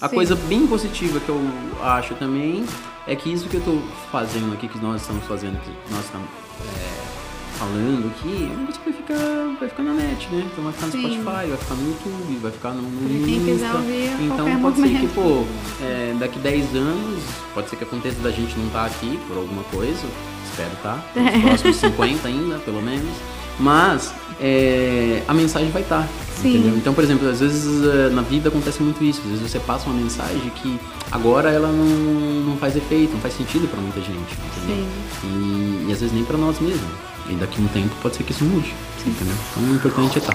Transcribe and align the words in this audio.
A 0.00 0.08
Sim. 0.08 0.14
coisa 0.14 0.34
bem 0.34 0.66
positiva 0.66 1.18
que 1.20 1.28
eu 1.28 1.40
acho 1.82 2.14
também 2.16 2.64
é 3.06 3.16
que 3.16 3.32
isso 3.32 3.48
que 3.48 3.56
eu 3.56 3.62
tô 3.62 3.78
fazendo 4.10 4.52
aqui, 4.52 4.68
que 4.68 4.78
nós 4.78 5.00
estamos 5.00 5.24
fazendo, 5.24 5.58
que 5.60 5.70
nós 5.90 6.04
estamos 6.04 6.28
é, 6.60 7.58
falando 7.58 8.08
aqui, 8.08 8.50
é 8.52 8.66
vai 8.84 8.92
ficar, 8.92 9.56
vai 9.58 9.68
ficar 9.68 9.82
na 9.82 9.94
net, 9.94 10.28
né? 10.30 10.46
Então 10.52 10.64
vai 10.64 10.72
ficar 10.72 10.86
no 10.86 10.92
Sim. 10.92 11.00
Spotify, 11.00 11.48
vai 11.48 11.56
ficar 11.56 11.74
no 11.74 11.88
YouTube, 11.88 12.38
vai 12.42 12.52
ficar 12.52 12.70
no, 12.72 12.82
no 12.82 13.24
quem 13.24 13.54
Insta. 13.54 13.66
então 14.20 14.60
pode 14.60 14.76
ser 14.76 14.88
que, 14.88 14.94
momento. 14.94 15.14
pô, 15.14 15.44
é, 15.82 16.14
daqui 16.18 16.38
10 16.38 16.74
anos, 16.74 17.22
pode 17.54 17.70
ser 17.70 17.76
que 17.76 17.84
aconteça 17.84 18.20
da 18.20 18.30
gente 18.30 18.56
não 18.58 18.66
estar 18.66 18.84
aqui 18.84 19.18
por 19.26 19.38
alguma 19.38 19.62
coisa, 19.64 20.06
espero 20.50 20.76
tá, 20.82 21.02
nos 21.14 21.42
próximos 21.42 21.76
50 21.76 22.28
ainda, 22.28 22.58
pelo 22.58 22.82
menos. 22.82 23.35
Mas 23.58 24.12
é, 24.40 25.22
a 25.26 25.34
mensagem 25.34 25.70
vai 25.70 25.82
estar, 25.82 26.06
Sim. 26.40 26.56
entendeu? 26.56 26.76
Então, 26.76 26.92
por 26.92 27.02
exemplo, 27.02 27.28
às 27.28 27.40
vezes 27.40 27.84
é, 27.84 28.10
na 28.10 28.22
vida 28.22 28.48
acontece 28.48 28.82
muito 28.82 29.02
isso. 29.02 29.20
Às 29.24 29.30
vezes 29.30 29.50
você 29.50 29.58
passa 29.60 29.88
uma 29.88 29.98
mensagem 30.00 30.50
que 30.56 30.78
agora 31.10 31.50
ela 31.50 31.68
não, 31.68 31.84
não 32.44 32.56
faz 32.58 32.76
efeito, 32.76 33.14
não 33.14 33.20
faz 33.20 33.34
sentido 33.34 33.68
pra 33.68 33.80
muita 33.80 34.00
gente? 34.00 34.36
E, 35.24 35.86
e 35.88 35.92
às 35.92 36.00
vezes 36.00 36.12
nem 36.14 36.24
pra 36.24 36.36
nós 36.36 36.60
mesmos. 36.60 36.90
E 37.28 37.34
daqui 37.34 37.60
a 37.60 37.64
um 37.64 37.68
tempo 37.68 37.94
pode 38.02 38.16
ser 38.16 38.22
que 38.22 38.32
isso 38.32 38.44
mude, 38.44 38.72
entendeu? 39.04 39.34
Então 39.50 39.62
o 39.64 39.74
importante 39.74 40.16
é 40.16 40.18
estar. 40.18 40.34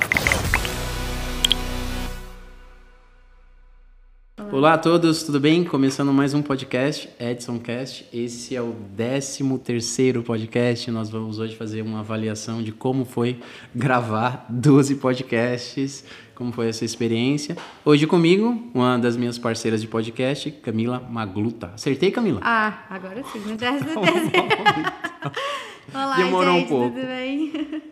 Olá 4.52 4.74
a 4.74 4.78
todos, 4.78 5.24
tudo 5.24 5.40
bem? 5.40 5.64
Começando 5.64 6.12
mais 6.12 6.34
um 6.34 6.42
podcast, 6.42 7.10
Edson 7.18 7.58
Cast. 7.58 8.06
Esse 8.14 8.54
é 8.54 8.62
o 8.62 8.76
13 8.98 9.58
terceiro 9.60 10.22
podcast. 10.22 10.92
Nós 10.92 11.10
vamos 11.10 11.40
hoje 11.40 11.56
fazer 11.56 11.82
uma 11.82 12.02
avaliação 12.02 12.62
de 12.62 12.74
como 12.74 13.06
foi 13.06 13.40
gravar 13.74 14.46
12 14.50 14.96
podcasts, 14.96 16.04
como 16.36 16.52
foi 16.52 16.68
essa 16.68 16.84
experiência. 16.84 17.56
Hoje 17.86 18.06
comigo, 18.06 18.70
uma 18.74 18.98
das 18.98 19.16
minhas 19.16 19.38
parceiras 19.38 19.80
de 19.80 19.88
podcast, 19.88 20.52
Camila 20.52 21.00
Magluta. 21.00 21.72
Acertei, 21.74 22.12
Camila? 22.12 22.42
Ah, 22.44 22.84
agora 22.90 23.24
sim, 23.32 23.40
me 23.40 23.56
dá 23.56 23.72
certeza. 23.80 24.32
Olá, 25.94 26.16
Demorou 26.16 26.54
um 26.54 26.60
gente, 26.60 26.70
pouco. 26.70 26.90
tudo 26.96 27.06
bem? 27.08 27.52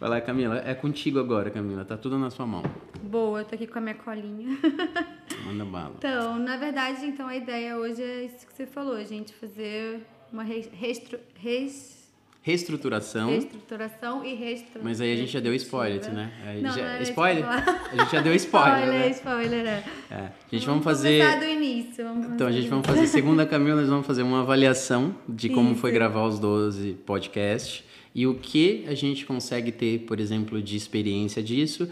Vai 0.00 0.08
lá, 0.10 0.20
Camila. 0.20 0.62
É 0.64 0.74
contigo 0.74 1.18
agora, 1.18 1.50
Camila. 1.50 1.84
Tá 1.84 1.96
tudo 1.96 2.18
na 2.18 2.30
sua 2.30 2.46
mão. 2.46 2.62
Boa, 3.02 3.44
tô 3.44 3.54
aqui 3.54 3.66
com 3.66 3.78
a 3.78 3.80
minha 3.80 3.94
colinha. 3.94 4.58
Manda 5.46 5.64
bala. 5.64 5.94
Então, 5.98 6.38
na 6.38 6.56
verdade, 6.56 7.06
então 7.06 7.26
a 7.26 7.36
ideia 7.36 7.76
hoje 7.76 8.02
é 8.02 8.24
isso 8.24 8.46
que 8.46 8.54
você 8.54 8.66
falou, 8.66 9.02
gente 9.04 9.32
fazer 9.34 10.00
uma 10.32 10.42
res- 10.42 10.68
restru- 10.72 11.20
res- 11.36 11.97
Reestruturação. 12.40 13.28
reestruturação 13.30 14.24
e 14.24 14.34
reestruturação. 14.34 14.82
Mas 14.82 15.00
aí 15.00 15.12
a 15.12 15.16
gente 15.16 15.30
já 15.32 15.40
deu 15.40 15.54
spoiler, 15.54 16.12
né? 16.12 16.32
Não, 16.62 16.70
já- 16.72 16.82
não 16.94 16.94
isso 17.02 17.10
spoiler? 17.10 17.42
falar. 17.44 17.88
A 17.92 17.96
gente 17.96 18.12
já 18.12 18.20
deu 18.22 18.34
spoiler, 18.34 18.78
Spoiler, 18.78 19.00
né? 19.00 19.10
spoiler, 19.10 19.66
é. 19.66 19.84
É. 20.10 20.16
A 20.16 20.54
gente 20.56 20.66
vamos 20.66 20.84
fazer. 20.84 21.20
Começar 21.20 21.38
do 21.40 21.44
início. 21.44 22.04
Vamos 22.04 22.26
Então, 22.32 22.46
a 22.46 22.52
gente 22.52 22.68
vamos 22.68 22.86
fazer, 22.86 23.06
segundo 23.06 23.40
a 23.40 23.46
Camila, 23.46 23.80
nós 23.80 23.90
vamos 23.90 24.06
fazer 24.06 24.22
uma 24.22 24.40
avaliação 24.40 25.14
de 25.28 25.48
como 25.50 25.74
foi 25.74 25.90
Isso. 25.90 25.98
gravar 25.98 26.24
os 26.26 26.38
12 26.38 26.92
podcasts 27.04 27.84
e 28.14 28.26
o 28.26 28.34
que 28.34 28.84
a 28.88 28.94
gente 28.94 29.26
consegue 29.26 29.70
ter, 29.70 30.00
por 30.00 30.18
exemplo, 30.18 30.62
de 30.62 30.76
experiência 30.76 31.42
disso. 31.42 31.88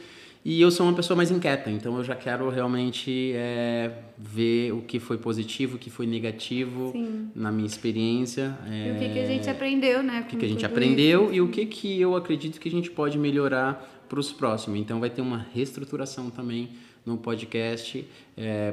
E 0.48 0.60
eu 0.60 0.70
sou 0.70 0.86
uma 0.86 0.94
pessoa 0.94 1.16
mais 1.16 1.28
inquieta, 1.28 1.68
então 1.68 1.96
eu 1.96 2.04
já 2.04 2.14
quero 2.14 2.48
realmente 2.48 3.32
é, 3.34 3.90
ver 4.16 4.70
o 4.70 4.80
que 4.80 5.00
foi 5.00 5.18
positivo, 5.18 5.74
o 5.74 5.78
que 5.78 5.90
foi 5.90 6.06
negativo 6.06 6.92
Sim. 6.92 7.32
na 7.34 7.50
minha 7.50 7.66
experiência. 7.66 8.56
E 8.64 8.92
o 8.92 8.94
que, 8.96 9.12
que 9.12 9.18
a 9.18 9.22
é, 9.22 9.26
gente 9.26 9.50
aprendeu, 9.50 10.04
né? 10.04 10.20
o 10.20 10.30
que, 10.30 10.36
que 10.36 10.44
a 10.44 10.48
gente 10.48 10.64
aprendeu 10.64 11.34
e 11.34 11.40
o 11.40 11.48
que, 11.48 11.66
que 11.66 12.00
eu 12.00 12.14
acredito 12.14 12.60
que 12.60 12.68
a 12.68 12.70
gente 12.70 12.92
pode 12.92 13.18
melhorar 13.18 14.04
para 14.08 14.20
os 14.20 14.30
próximos. 14.30 14.78
Então 14.78 15.00
vai 15.00 15.10
ter 15.10 15.20
uma 15.20 15.44
reestruturação 15.52 16.30
também 16.30 16.68
no 17.04 17.16
podcast 17.16 18.06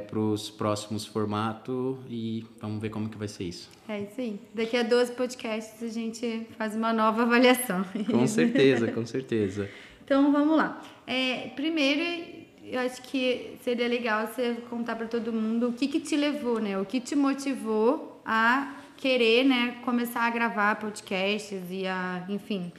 para 0.08 0.18
os 0.20 0.50
próximos 0.50 1.04
formatos 1.04 1.96
e 2.08 2.44
vamos 2.60 2.80
ver 2.80 2.90
como 2.90 3.08
que 3.08 3.18
vai 3.18 3.26
ser 3.26 3.44
isso. 3.44 3.68
É 3.88 4.00
isso 4.00 4.20
aí. 4.20 4.38
Daqui 4.54 4.76
a 4.76 4.84
12 4.84 5.12
podcasts 5.12 5.82
a 5.82 5.92
gente 5.92 6.46
faz 6.56 6.76
uma 6.76 6.92
nova 6.92 7.22
avaliação. 7.22 7.84
Com 8.08 8.26
certeza, 8.28 8.92
com 8.92 9.04
certeza. 9.04 9.68
Então 10.04 10.30
vamos 10.30 10.56
lá. 10.56 10.82
É, 11.06 11.48
primeiro, 11.56 12.44
eu 12.62 12.80
acho 12.80 13.02
que 13.02 13.56
seria 13.62 13.88
legal 13.88 14.26
você 14.26 14.56
contar 14.68 14.96
para 14.96 15.06
todo 15.06 15.32
mundo 15.32 15.68
o 15.68 15.72
que, 15.72 15.88
que 15.88 16.00
te 16.00 16.16
levou, 16.16 16.60
né? 16.60 16.78
O 16.78 16.84
que 16.84 17.00
te 17.00 17.14
motivou 17.14 18.20
a 18.24 18.74
querer, 18.96 19.44
né, 19.44 19.76
começar 19.84 20.22
a 20.22 20.30
gravar 20.30 20.76
podcasts 20.76 21.60
e 21.70 21.86
a, 21.86 22.24
enfim, 22.28 22.72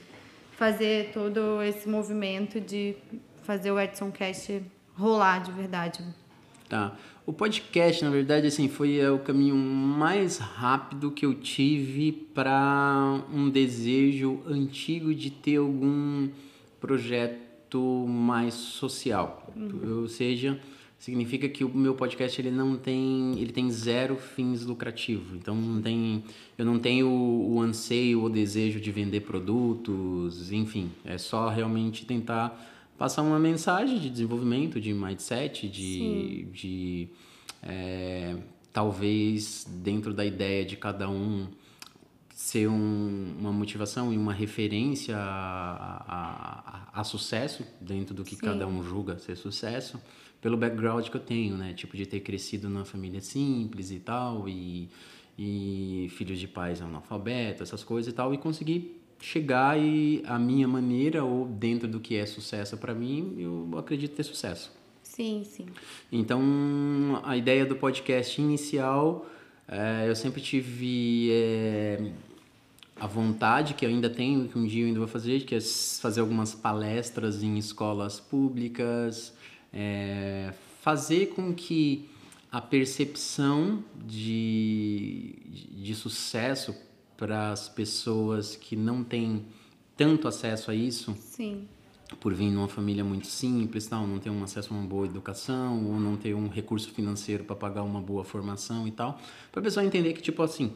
fazer 0.54 1.12
todo 1.14 1.62
esse 1.62 1.88
movimento 1.88 2.60
de 2.60 2.96
fazer 3.44 3.72
o 3.72 3.80
Edson 3.80 4.12
Cast 4.12 4.64
rolar 4.96 5.44
de 5.44 5.52
verdade. 5.52 6.04
Tá. 6.68 6.96
O 7.28 7.34
podcast, 7.34 8.04
na 8.04 8.10
verdade, 8.10 8.48
assim, 8.48 8.68
foi 8.68 9.00
é, 9.00 9.10
o 9.10 9.20
caminho 9.20 9.56
mais 9.56 10.38
rápido 10.38 11.12
que 11.12 11.26
eu 11.26 11.34
tive 11.36 12.12
para 12.12 13.22
um 13.32 13.50
desejo 13.50 14.42
antigo 14.48 15.14
de 15.14 15.30
ter 15.30 15.58
algum 15.58 16.30
projeto 16.86 18.06
mais 18.08 18.54
social. 18.54 19.52
Ou 20.02 20.08
seja, 20.08 20.60
significa 21.00 21.50
que 21.50 21.64
o 21.64 21.70
meu 21.70 21.96
podcast 21.96 22.40
ele 22.40 22.52
não 22.52 22.78
tem, 22.78 23.34
ele 23.40 23.52
tem 23.52 23.72
zero 23.72 24.16
fins 24.16 24.64
lucrativos. 24.64 25.34
Então 25.34 25.56
não 25.56 25.82
tem, 25.82 26.24
eu 26.58 26.64
não 26.64 26.78
tenho 26.78 27.08
o, 27.08 27.56
o 27.56 27.62
anseio 27.62 28.22
ou 28.22 28.30
desejo 28.30 28.80
de 28.80 28.92
vender 28.92 29.22
produtos, 29.22 30.52
enfim, 30.52 30.92
é 31.04 31.18
só 31.18 31.50
realmente 31.50 32.06
tentar 32.06 32.56
passar 33.00 33.24
uma 33.24 33.40
mensagem 33.40 33.98
de 33.98 34.10
desenvolvimento, 34.12 34.80
de 34.80 34.94
mindset, 34.94 35.68
de, 35.68 36.46
de 36.54 37.10
é, 37.64 38.38
talvez 38.72 39.66
dentro 39.84 40.14
da 40.14 40.24
ideia 40.24 40.64
de 40.64 40.78
cada 40.78 41.10
um 41.10 41.48
ser 42.36 42.68
um- 42.68 43.34
uma 43.40 43.52
motivação 43.54 44.12
e 44.14 44.18
uma 44.18 44.34
referência 44.34 45.16
a, 45.18 46.04
a, 46.94 47.00
a- 47.00 47.04
sucesso 47.06 47.66
dentro 47.80 48.14
do 48.14 48.26
que 48.26 48.36
Sim. 48.36 48.42
cada 48.42 48.68
um 48.68 48.84
julga 48.84 49.18
ser 49.18 49.38
sucesso 49.38 50.02
pelo 50.42 50.58
background 50.58 51.08
que 51.08 51.16
eu 51.16 51.22
tenho, 51.22 51.56
né? 51.56 51.74
Tipo 51.74 51.96
de 51.96 52.06
ter 52.06 52.20
crescido 52.20 52.68
numa 52.70 52.84
família 52.84 53.22
simples 53.22 53.90
e 53.90 54.00
tal 54.00 54.50
e, 54.50 54.90
e 55.40 56.08
filhos 56.12 56.38
de 56.38 56.48
pais 56.48 56.82
analfabetos, 56.82 57.62
essas 57.62 57.84
coisas 57.86 58.12
e 58.12 58.16
tal 58.16 58.34
e 58.34 58.38
conseguir 58.38 59.02
chegar 59.22 59.80
e 59.80 60.22
a 60.28 60.38
minha 60.38 60.68
maneira 60.68 61.24
ou 61.24 61.46
dentro 61.48 61.88
do 61.88 62.02
que 62.02 62.16
é 62.16 62.26
sucesso 62.26 62.78
para 62.78 62.94
mim, 62.94 63.34
eu 63.38 63.70
acredito 63.80 64.14
ter 64.14 64.24
sucesso. 64.24 64.74
Sim, 65.02 65.44
sim. 65.46 65.68
Então, 66.12 66.42
a 67.24 67.38
ideia 67.38 67.66
do 67.66 67.78
podcast 67.78 68.42
inicial, 68.42 69.26
eh, 69.68 70.06
eu 70.08 70.16
sempre 70.16 70.42
tive 70.42 71.30
eh, 71.32 72.12
a 72.96 73.08
vontade, 73.08 73.74
que 73.74 73.86
eu 73.86 73.90
ainda 73.90 74.10
tenho, 74.10 74.48
que 74.48 74.58
um 74.58 74.66
dia 74.66 74.84
eu 74.84 74.88
ainda 74.88 75.00
vou 75.00 75.08
fazer, 75.08 75.42
que 75.42 75.56
é 75.56 75.60
fazer 75.62 76.22
algumas 76.22 76.54
palestras 76.54 77.42
em 77.44 77.58
escolas 77.58 78.20
públicas, 78.20 79.34
eh, 79.74 80.54
fazer 80.82 81.28
com 81.28 81.54
que 81.54 82.10
a 82.52 82.62
percepção 82.62 83.84
de, 84.06 85.36
de 85.72 85.96
sucesso 85.96 86.76
para 87.18 87.52
as 87.52 87.68
pessoas 87.68 88.56
que 88.56 88.76
não 88.76 89.04
têm 89.04 89.46
tanto 89.98 90.28
acesso 90.28 90.72
a 90.72 90.76
isso, 90.76 91.16
Sim. 91.20 91.68
Por 92.20 92.34
vir 92.34 92.52
numa 92.52 92.68
família 92.68 93.04
muito 93.04 93.28
simples, 93.28 93.88
tal, 93.88 94.06
não 94.06 94.20
ter 94.20 94.30
um 94.30 94.44
acesso 94.44 94.74
a 94.74 94.78
uma 94.78 94.86
boa 94.86 95.06
educação, 95.06 95.86
ou 95.86 96.00
não 96.00 96.16
ter 96.16 96.34
um 96.36 96.48
recurso 96.48 96.92
financeiro 96.92 97.44
para 97.44 97.56
pagar 97.56 97.84
uma 97.84 98.02
boa 98.02 98.24
formação 98.24 98.88
e 98.88 98.92
tal, 98.92 99.20
para 99.52 99.60
a 99.60 99.64
pessoa 99.64 99.86
entender 99.86 100.14
que 100.14 100.22
tipo 100.22 100.44
assim, 100.44 100.72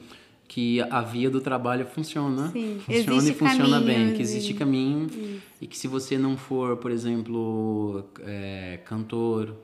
que 0.48 0.82
a 0.82 1.02
via 1.02 1.30
do 1.30 1.40
trabalho 1.40 1.86
funciona, 1.86 2.50
Sim, 2.52 2.80
funciona 2.84 3.18
existe 3.18 3.32
e 3.32 3.36
funciona 3.36 3.80
bem, 3.80 3.96
caminhos 3.96 4.18
que 4.18 4.22
existe 4.24 4.54
caminho 4.56 5.08
e 5.62 5.68
que 5.68 5.78
se 5.78 5.88
você 5.88 6.18
não 6.18 6.36
for, 6.36 6.78
por 6.78 6.90
exemplo, 6.90 8.04
é, 8.22 8.80
cantor 8.84 9.56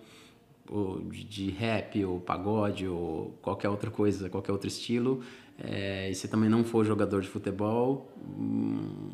ou 0.69 0.99
de 1.01 1.23
de 1.23 1.49
rap 1.49 2.05
ou 2.05 2.19
pagode 2.19 2.87
ou 2.87 3.35
qualquer 3.41 3.69
outra 3.69 3.89
coisa, 3.89 4.29
qualquer 4.29 4.51
outro 4.51 4.67
estilo, 4.67 5.21
é, 5.57 6.11
e 6.11 6.15
você 6.15 6.27
também 6.27 6.49
não 6.49 6.63
for 6.63 6.85
jogador 6.85 7.21
de 7.21 7.27
futebol, 7.29 8.11
hum, 8.37 9.09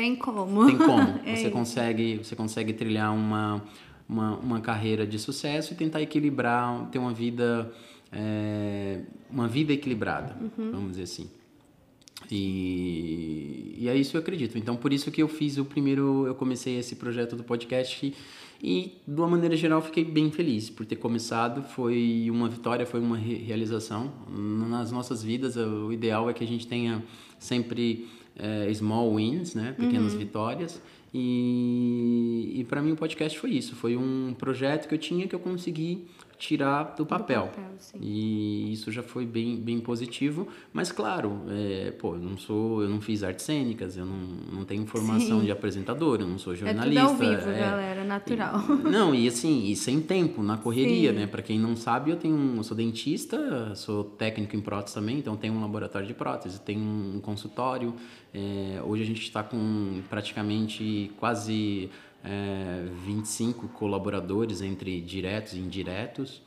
Tem 0.00 0.16
como. 0.16 0.66
tem 0.66 0.78
como. 0.78 1.02
É 1.26 1.34
Você 1.36 1.42
isso. 1.42 1.50
consegue, 1.50 2.16
você 2.22 2.34
consegue 2.34 2.72
trilhar 2.72 3.14
uma, 3.14 3.62
uma, 4.08 4.36
uma 4.38 4.60
carreira 4.60 5.06
de 5.06 5.18
sucesso 5.18 5.74
e 5.74 5.76
tentar 5.76 6.00
equilibrar, 6.00 6.88
ter 6.90 6.98
uma 6.98 7.12
vida, 7.12 7.70
é, 8.10 9.00
uma 9.30 9.46
vida 9.46 9.72
equilibrada, 9.72 10.34
Uhum. 10.40 10.70
vamos 10.72 10.90
dizer 10.92 11.02
assim. 11.02 11.28
E, 12.30 13.74
e 13.78 13.88
é 13.88 13.96
isso 13.96 14.10
que 14.12 14.16
eu 14.16 14.20
acredito. 14.20 14.56
Então, 14.58 14.76
por 14.76 14.92
isso 14.92 15.10
que 15.10 15.22
eu 15.22 15.28
fiz 15.28 15.58
o 15.58 15.64
primeiro, 15.64 16.26
eu 16.26 16.34
comecei 16.34 16.78
esse 16.78 16.96
projeto 16.96 17.34
do 17.36 17.42
podcast 17.44 18.06
e, 18.06 18.14
e 18.62 18.92
de 19.06 19.20
uma 19.20 19.28
maneira 19.28 19.56
geral, 19.56 19.80
fiquei 19.82 20.04
bem 20.04 20.30
feliz 20.30 20.68
por 20.70 20.84
ter 20.86 20.96
começado. 20.96 21.62
Foi 21.62 22.28
uma 22.30 22.48
vitória, 22.48 22.86
foi 22.86 23.00
uma 23.00 23.16
re- 23.16 23.34
realização. 23.36 24.12
Nas 24.68 24.90
nossas 24.92 25.22
vidas, 25.22 25.56
o 25.56 25.92
ideal 25.92 26.28
é 26.30 26.32
que 26.32 26.44
a 26.44 26.46
gente 26.46 26.66
tenha 26.66 27.02
sempre 27.38 28.08
é, 28.36 28.72
small 28.74 29.14
wins, 29.14 29.54
né? 29.54 29.74
Pequenas 29.78 30.14
vitórias. 30.14 30.80
E, 31.12 32.52
e 32.54 32.64
para 32.64 32.80
mim 32.80 32.92
o 32.92 32.96
podcast 32.96 33.38
foi 33.38 33.50
isso. 33.50 33.74
Foi 33.74 33.96
um 33.96 34.34
projeto 34.38 34.88
que 34.88 34.94
eu 34.94 34.98
tinha 34.98 35.26
que 35.26 35.34
eu 35.34 35.40
consegui 35.40 36.06
tirar 36.40 36.94
do 36.96 37.04
papel. 37.04 37.42
Do 37.42 37.48
papel. 37.48 37.70
E 38.00 38.72
isso 38.72 38.90
já 38.90 39.02
foi 39.02 39.26
bem, 39.26 39.56
bem 39.56 39.78
positivo. 39.78 40.48
Mas, 40.72 40.90
claro, 40.90 41.42
é, 41.48 41.90
pô, 41.92 42.14
eu 42.14 42.18
não 42.20 42.38
sou, 42.38 42.82
eu 42.82 42.88
não 42.88 43.00
fiz 43.00 43.22
artes 43.22 43.44
cênicas, 43.44 43.96
eu 43.96 44.06
não, 44.06 44.16
não 44.50 44.64
tenho 44.64 44.86
formação 44.86 45.40
Sim. 45.40 45.44
de 45.44 45.52
apresentador, 45.52 46.20
eu 46.20 46.26
não 46.26 46.38
sou 46.38 46.54
É 46.54 46.56
jornalista. 46.56 47.02
tudo 47.06 47.10
ao 47.10 47.14
vivo, 47.14 47.50
é, 47.50 47.58
galera, 47.60 48.04
natural. 48.04 48.58
não, 48.90 49.14
e 49.14 49.28
assim, 49.28 49.66
e 49.66 49.76
sem 49.76 50.00
tempo, 50.00 50.42
na 50.42 50.56
correria, 50.56 51.10
Sim. 51.12 51.18
né? 51.18 51.26
Pra 51.26 51.42
quem 51.42 51.58
não 51.58 51.76
sabe, 51.76 52.10
eu 52.10 52.16
tenho 52.16 52.56
eu 52.56 52.62
sou 52.64 52.76
dentista, 52.76 53.74
sou 53.74 54.02
técnico 54.02 54.56
em 54.56 54.60
prótese 54.60 54.94
também, 54.94 55.18
então 55.18 55.36
tenho 55.36 55.52
um 55.52 55.60
laboratório 55.60 56.08
de 56.08 56.14
prótese, 56.14 56.58
tenho 56.60 56.80
um 56.80 57.20
consultório. 57.20 57.94
é, 58.32 58.80
hoje 58.82 59.02
a 59.02 59.06
gente 59.06 59.22
está 59.22 59.42
com 59.42 60.00
praticamente 60.08 61.10
quase 61.18 61.90
é, 62.24 62.86
25 63.04 63.68
colaboradores 63.68 64.60
entre 64.60 65.00
diretos 65.00 65.54
e 65.54 65.58
indiretos. 65.58 66.42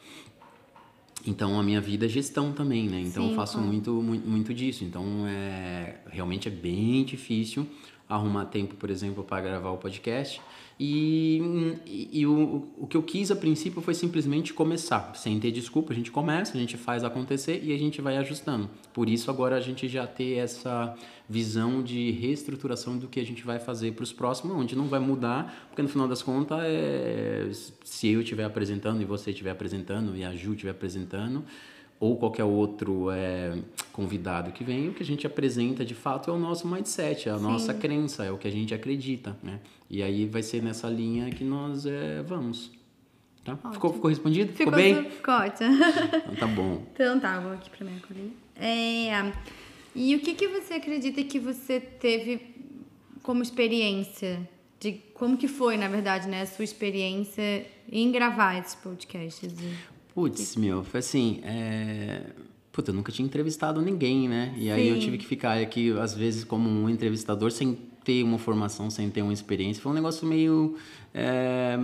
Então 1.25 1.59
a 1.59 1.63
minha 1.63 1.79
vida 1.79 2.05
é 2.05 2.09
gestão 2.09 2.51
também, 2.51 2.89
né? 2.89 2.99
Então 2.99 3.23
Sim, 3.23 3.29
eu 3.29 3.35
faço 3.35 3.53
claro. 3.53 3.67
muito, 3.67 3.91
muito, 3.93 4.27
muito 4.27 4.53
disso. 4.53 4.83
Então 4.83 5.25
é 5.27 5.97
realmente 6.09 6.47
é 6.47 6.51
bem 6.51 7.03
difícil 7.03 7.67
arrumar 8.07 8.45
tempo, 8.45 8.75
por 8.75 8.89
exemplo, 8.89 9.23
para 9.23 9.41
gravar 9.41 9.71
o 9.71 9.77
podcast. 9.77 10.41
E, 10.79 12.09
e, 12.11 12.25
o, 12.25 12.67
o 12.77 12.87
que 12.87 12.97
eu 12.97 13.03
quis 13.03 13.29
a 13.29 13.35
princípio 13.35 13.81
foi 13.81 13.93
simplesmente 13.93 14.53
começar, 14.53 15.13
sem 15.15 15.39
ter 15.39 15.51
desculpa. 15.51 15.93
A 15.93 15.95
gente 15.95 16.11
começa, 16.11 16.57
a 16.57 16.59
gente 16.59 16.77
faz 16.77 17.03
acontecer 17.03 17.61
e 17.63 17.73
a 17.73 17.77
gente 17.77 18.01
vai 18.01 18.17
ajustando. 18.17 18.69
Por 18.91 19.07
isso 19.07 19.29
agora 19.29 19.55
a 19.55 19.59
gente 19.59 19.87
já 19.87 20.07
ter 20.07 20.37
essa 20.37 20.95
visão 21.29 21.81
de 21.81 22.11
reestruturação 22.11 22.97
do 22.97 23.07
que 23.07 23.19
a 23.19 23.25
gente 23.25 23.43
vai 23.43 23.59
fazer 23.59 23.93
para 23.93 24.03
os 24.03 24.11
próximos, 24.11 24.55
onde 24.55 24.75
não 24.75 24.87
vai 24.87 24.99
mudar, 24.99 25.67
porque 25.69 25.81
no 25.81 25.89
final 25.89 26.07
das 26.07 26.21
contas, 26.21 26.59
é, 26.63 27.49
se 27.83 28.09
eu 28.09 28.21
estiver 28.21 28.43
apresentando 28.43 29.01
e 29.01 29.05
você 29.05 29.29
estiver 29.29 29.51
apresentando 29.51 30.17
e 30.17 30.23
a 30.23 30.35
Ju 30.35 30.53
estiver 30.53 30.71
apresentando, 30.71 31.43
ou 32.03 32.17
qualquer 32.17 32.43
outro 32.43 33.09
é, 33.11 33.57
convidado 33.93 34.51
que 34.51 34.63
vem, 34.63 34.89
o 34.89 34.93
que 34.93 35.01
a 35.01 35.05
gente 35.05 35.25
apresenta 35.25 35.85
de 35.85 35.93
fato 35.95 36.29
é 36.29 36.33
o 36.33 36.37
nosso 36.37 36.67
mindset, 36.67 37.29
é 37.29 37.31
a 37.31 37.37
nossa 37.37 37.73
crença, 37.73 38.25
é 38.25 38.31
o 38.31 38.37
que 38.37 38.47
a 38.47 38.51
gente 38.51 38.73
acredita, 38.73 39.37
né? 39.41 39.59
E 39.89 40.03
aí 40.03 40.25
vai 40.25 40.43
ser 40.43 40.61
nessa 40.61 40.89
linha 40.89 41.29
que 41.31 41.43
nós 41.45 41.85
é, 41.85 42.21
vamos. 42.23 42.71
Tá? 43.45 43.55
Ficou, 43.71 43.93
ficou 43.93 44.09
respondido? 44.09 44.51
Ficou, 44.53 44.73
bem? 44.73 44.95
tudo- 44.95 45.09
Ficou 45.11 45.33
ótimo. 45.35 45.69
Então 46.31 46.35
tá 46.35 46.47
bom. 46.47 46.83
Então 46.93 47.19
tá, 47.19 47.39
vou 47.39 47.53
aqui 47.53 47.69
pra 47.69 47.85
minha 47.85 47.99
colinha. 48.01 48.31
É, 48.55 49.31
e 49.95 50.15
o 50.15 50.19
que, 50.19 50.33
que 50.33 50.47
você 50.47 50.73
acredita 50.75 51.23
que 51.23 51.39
você 51.39 51.79
teve 51.79 52.41
como 53.21 53.41
experiência? 53.43 54.39
De 54.79 54.93
como 55.13 55.37
que 55.37 55.47
foi, 55.47 55.77
na 55.77 55.87
verdade, 55.87 56.27
né, 56.27 56.41
a 56.41 56.45
sua 56.45 56.65
experiência 56.65 57.65
em 57.89 58.11
gravar 58.11 58.59
esses 58.59 58.75
podcasts? 58.75 59.53
E- 59.53 59.93
Putz, 60.13 60.55
meu, 60.55 60.83
foi 60.83 60.99
assim, 60.99 61.39
é... 61.43 62.21
Puta, 62.71 62.89
eu 62.89 62.95
nunca 62.95 63.11
tinha 63.11 63.25
entrevistado 63.25 63.81
ninguém, 63.81 64.27
né? 64.27 64.53
E 64.57 64.71
aí 64.71 64.87
eu 64.87 64.95
Sim. 64.95 65.01
tive 65.01 65.17
que 65.19 65.27
ficar 65.27 65.59
aqui, 65.59 65.91
às 65.99 66.15
vezes, 66.15 66.43
como 66.43 66.67
um 66.67 66.89
entrevistador, 66.89 67.51
sem 67.51 67.77
ter 68.03 68.23
uma 68.23 68.37
formação, 68.37 68.89
sem 68.89 69.09
ter 69.09 69.21
uma 69.21 69.33
experiência. 69.33 69.81
Foi 69.81 69.91
um 69.91 69.95
negócio 69.95 70.27
meio 70.27 70.75
é, 71.13 71.77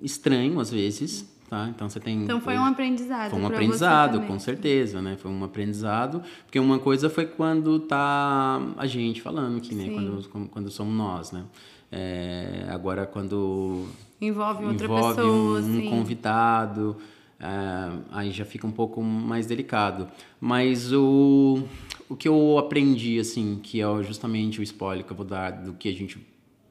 estranho, 0.00 0.58
às 0.60 0.70
vezes, 0.70 1.28
tá? 1.50 1.68
Então 1.68 1.88
você 1.88 1.98
tem... 1.98 2.22
Então 2.22 2.40
foi 2.40 2.56
um 2.56 2.64
aprendizado. 2.64 3.30
Foi 3.30 3.40
um 3.40 3.46
aprendizado, 3.46 4.20
com 4.22 4.38
certeza, 4.38 5.02
né? 5.02 5.16
Foi 5.16 5.30
um 5.30 5.42
aprendizado, 5.42 6.22
porque 6.44 6.60
uma 6.60 6.78
coisa 6.78 7.10
foi 7.10 7.26
quando 7.26 7.80
tá 7.80 8.60
a 8.76 8.86
gente 8.86 9.20
falando 9.20 9.58
aqui, 9.58 9.74
né? 9.74 9.84
Sim. 9.84 10.22
Quando, 10.30 10.48
quando 10.48 10.70
somos 10.70 10.94
nós, 10.94 11.32
né? 11.32 11.44
É, 11.90 12.66
agora, 12.70 13.06
quando 13.06 13.86
Envolve 14.20 14.64
outra 14.64 14.86
envolve 14.86 15.16
pessoa, 15.16 15.60
um, 15.60 15.78
um 15.78 15.90
convidado, 15.90 16.96
é, 17.42 17.98
aí 18.12 18.30
já 18.30 18.44
fica 18.44 18.66
um 18.66 18.70
pouco 18.70 19.02
mais 19.02 19.46
delicado. 19.46 20.08
Mas 20.40 20.92
o, 20.92 21.64
o 22.08 22.14
que 22.16 22.28
eu 22.28 22.56
aprendi, 22.58 23.18
assim, 23.18 23.58
que 23.62 23.80
é 23.82 24.02
justamente 24.02 24.60
o 24.60 24.62
spoiler 24.62 25.04
que 25.04 25.10
eu 25.12 25.16
vou 25.16 25.26
dar 25.26 25.50
do 25.50 25.72
que 25.74 25.88
a 25.88 25.92
gente 25.92 26.18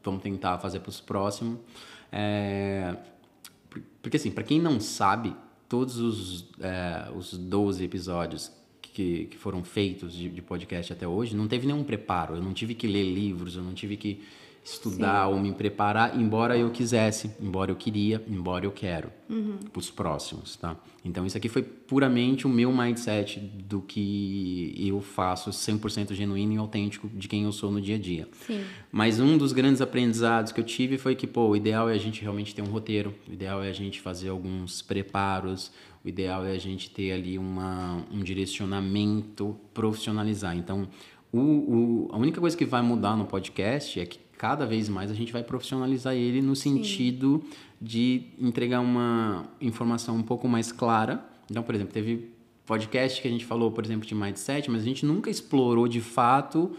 vamos 0.04 0.24
tentar 0.24 0.58
fazer 0.60 0.80
para 0.80 0.90
os 0.90 1.00
próximos, 1.02 1.60
é, 2.12 2.96
por- 3.70 3.82
porque 4.02 4.18
assim, 4.18 4.32
para 4.32 4.44
quem 4.44 4.60
não 4.60 4.80
sabe, 4.80 5.36
todos 5.70 5.98
os, 6.00 6.48
é, 6.60 7.10
os 7.16 7.38
12 7.38 7.84
episódios 7.84 8.52
que, 8.82 9.26
que 9.26 9.38
foram 9.38 9.64
feitos 9.64 10.14
de, 10.14 10.28
de 10.30 10.42
podcast 10.42 10.92
até 10.92 11.08
hoje, 11.08 11.36
não 11.36 11.48
teve 11.48 11.68
nenhum 11.68 11.84
preparo. 11.84 12.36
Eu 12.36 12.42
não 12.42 12.54
tive 12.54 12.74
que 12.74 12.88
ler 12.88 13.04
livros, 13.04 13.56
eu 13.56 13.64
não 13.64 13.74
tive 13.74 13.96
que 13.96 14.22
estudar 14.64 15.28
ou 15.28 15.40
me 15.40 15.52
preparar, 15.52 16.20
embora 16.20 16.56
eu 16.56 16.70
quisesse, 16.70 17.32
embora 17.42 17.72
eu 17.72 17.76
queria, 17.76 18.24
embora 18.28 18.64
eu 18.64 18.72
quero, 18.72 19.12
para 19.72 19.80
os 19.80 19.90
próximos, 19.90 20.56
tá? 20.56 20.78
Então 21.04 21.26
isso 21.26 21.36
aqui 21.36 21.50
foi 21.50 21.64
puramente 21.64 22.46
o 22.46 22.50
meu 22.50 22.72
mindset 22.72 23.40
do 23.40 23.82
que 23.82 24.76
eu 24.78 25.02
faço 25.02 25.50
100% 25.50 26.14
genuíno 26.14 26.54
e 26.54 26.58
autêntico 26.58 27.10
de 27.10 27.28
quem 27.28 27.44
eu 27.44 27.52
sou 27.52 27.72
no 27.72 27.82
dia 27.82 27.96
a 27.96 28.00
dia. 28.00 28.28
Sim. 28.46 28.64
Mas 28.92 29.20
um 29.20 29.36
dos 29.36 29.52
grandes 29.52 29.82
aprendizados 29.82 30.52
que 30.52 30.60
eu 30.60 30.66
tive 30.66 31.00
foi 31.00 31.16
que, 31.16 31.26
pô, 31.26 31.48
o 31.50 31.56
ideal 31.56 31.90
é 31.90 31.94
a 31.94 31.98
gente 31.98 32.22
realmente 32.22 32.54
ter 32.54 32.62
um 32.62 32.70
roteiro, 32.70 33.16
o 33.28 33.34
ideal 33.34 33.64
é 33.64 33.70
a 33.70 33.74
gente 33.74 34.00
fazer 34.00 34.30
alguns 34.30 34.82
preparos, 34.84 35.72
o 36.06 36.08
ideal 36.08 36.46
é 36.46 36.52
a 36.52 36.60
gente 36.60 36.92
ter 36.92 37.12
ali 37.12 37.38
uma, 37.40 38.06
um 38.12 38.20
direcionamento, 38.20 39.56
profissionalizar. 39.74 40.56
Então, 40.56 40.88
o, 41.32 41.40
o, 41.40 42.10
a 42.12 42.18
única 42.18 42.40
coisa 42.40 42.56
que 42.56 42.66
vai 42.66 42.82
mudar 42.82 43.16
no 43.16 43.26
podcast 43.26 44.00
é 44.00 44.06
que 44.06 44.20
cada 44.42 44.66
vez 44.66 44.90
mais 44.90 45.12
a 45.12 45.14
gente 45.14 45.32
vai 45.32 45.44
profissionalizar 45.44 46.16
ele 46.16 46.42
no 46.42 46.56
sentido 46.56 47.44
de 47.80 48.24
entregar 48.40 48.80
uma 48.80 49.46
informação 49.62 50.16
um 50.16 50.24
pouco 50.24 50.48
mais 50.48 50.72
clara. 50.72 51.24
Então, 51.48 51.62
por 51.62 51.76
exemplo, 51.76 51.94
teve 51.94 52.32
podcast 52.66 53.22
que 53.22 53.28
a 53.28 53.32
gente 53.32 53.46
falou, 53.46 53.70
por 53.70 53.86
exemplo, 53.86 54.04
de 54.04 54.16
mindset, 54.16 54.72
mas 54.72 54.82
a 54.82 54.86
gente 54.86 55.06
nunca 55.06 55.30
explorou 55.30 55.88
de 55.88 56.02
fato 56.02 56.72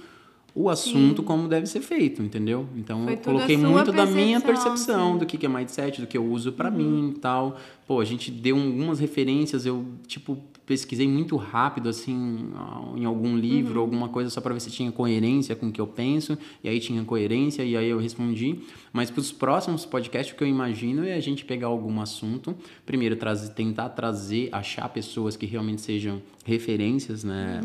o 0.55 0.69
assunto 0.69 1.23
como 1.23 1.49
deve 1.49 1.67
ser 1.67 1.81
feito, 1.81 2.23
entendeu? 2.23 2.67
Então 2.77 3.05
Foi 3.05 3.15
eu 3.15 3.19
coloquei 3.19 3.57
muito 3.57 3.91
da 3.91 4.05
minha 4.05 4.41
percepção, 4.41 5.15
sim. 5.15 5.19
do 5.19 5.27
que 5.27 5.39
que 5.39 5.47
é 5.47 5.49
mindset, 5.49 6.01
do 6.01 6.07
que 6.07 6.17
eu 6.17 6.25
uso 6.25 6.53
pra 6.53 6.71
mim 6.71 7.15
e 7.17 7.19
tal. 7.19 7.57
Pô, 7.87 8.01
a 8.01 8.05
gente 8.05 8.31
deu 8.31 8.57
algumas 8.57 9.01
referências, 9.01 9.65
eu 9.65 9.85
tipo 10.07 10.39
pesquisei 10.65 11.09
muito 11.09 11.37
rápido 11.37 11.89
assim 11.89 12.51
em 12.97 13.05
algum 13.05 13.37
livro, 13.37 13.81
alguma 13.81 14.09
coisa 14.09 14.31
só 14.31 14.41
pra 14.41 14.53
ver 14.53 14.61
se 14.61 14.71
tinha 14.71 14.93
coerência 14.93 15.57
com 15.57 15.69
o 15.69 15.73
que 15.73 15.81
eu 15.81 15.87
penso, 15.87 16.39
e 16.63 16.69
aí 16.69 16.79
tinha 16.79 17.03
coerência 17.05 17.65
e 17.65 17.77
aí 17.77 17.89
eu 17.89 17.99
respondi. 17.99 18.61
Mas 18.93 19.11
para 19.11 19.21
os 19.21 19.33
próximos 19.33 19.85
podcasts 19.85 20.35
o 20.35 20.37
que 20.37 20.45
eu 20.45 20.49
imagino 20.49 21.05
é 21.05 21.15
a 21.15 21.21
gente 21.21 21.45
pegar 21.45 21.67
algum 21.67 22.01
assunto, 22.01 22.55
primeiro 22.87 23.17
trazer, 23.17 23.53
tentar 23.55 23.89
trazer, 23.91 24.49
achar 24.53 24.89
pessoas 24.89 25.37
que 25.37 25.47
realmente 25.47 25.81
sejam 25.81 26.23
referências, 26.45 27.25
né? 27.25 27.61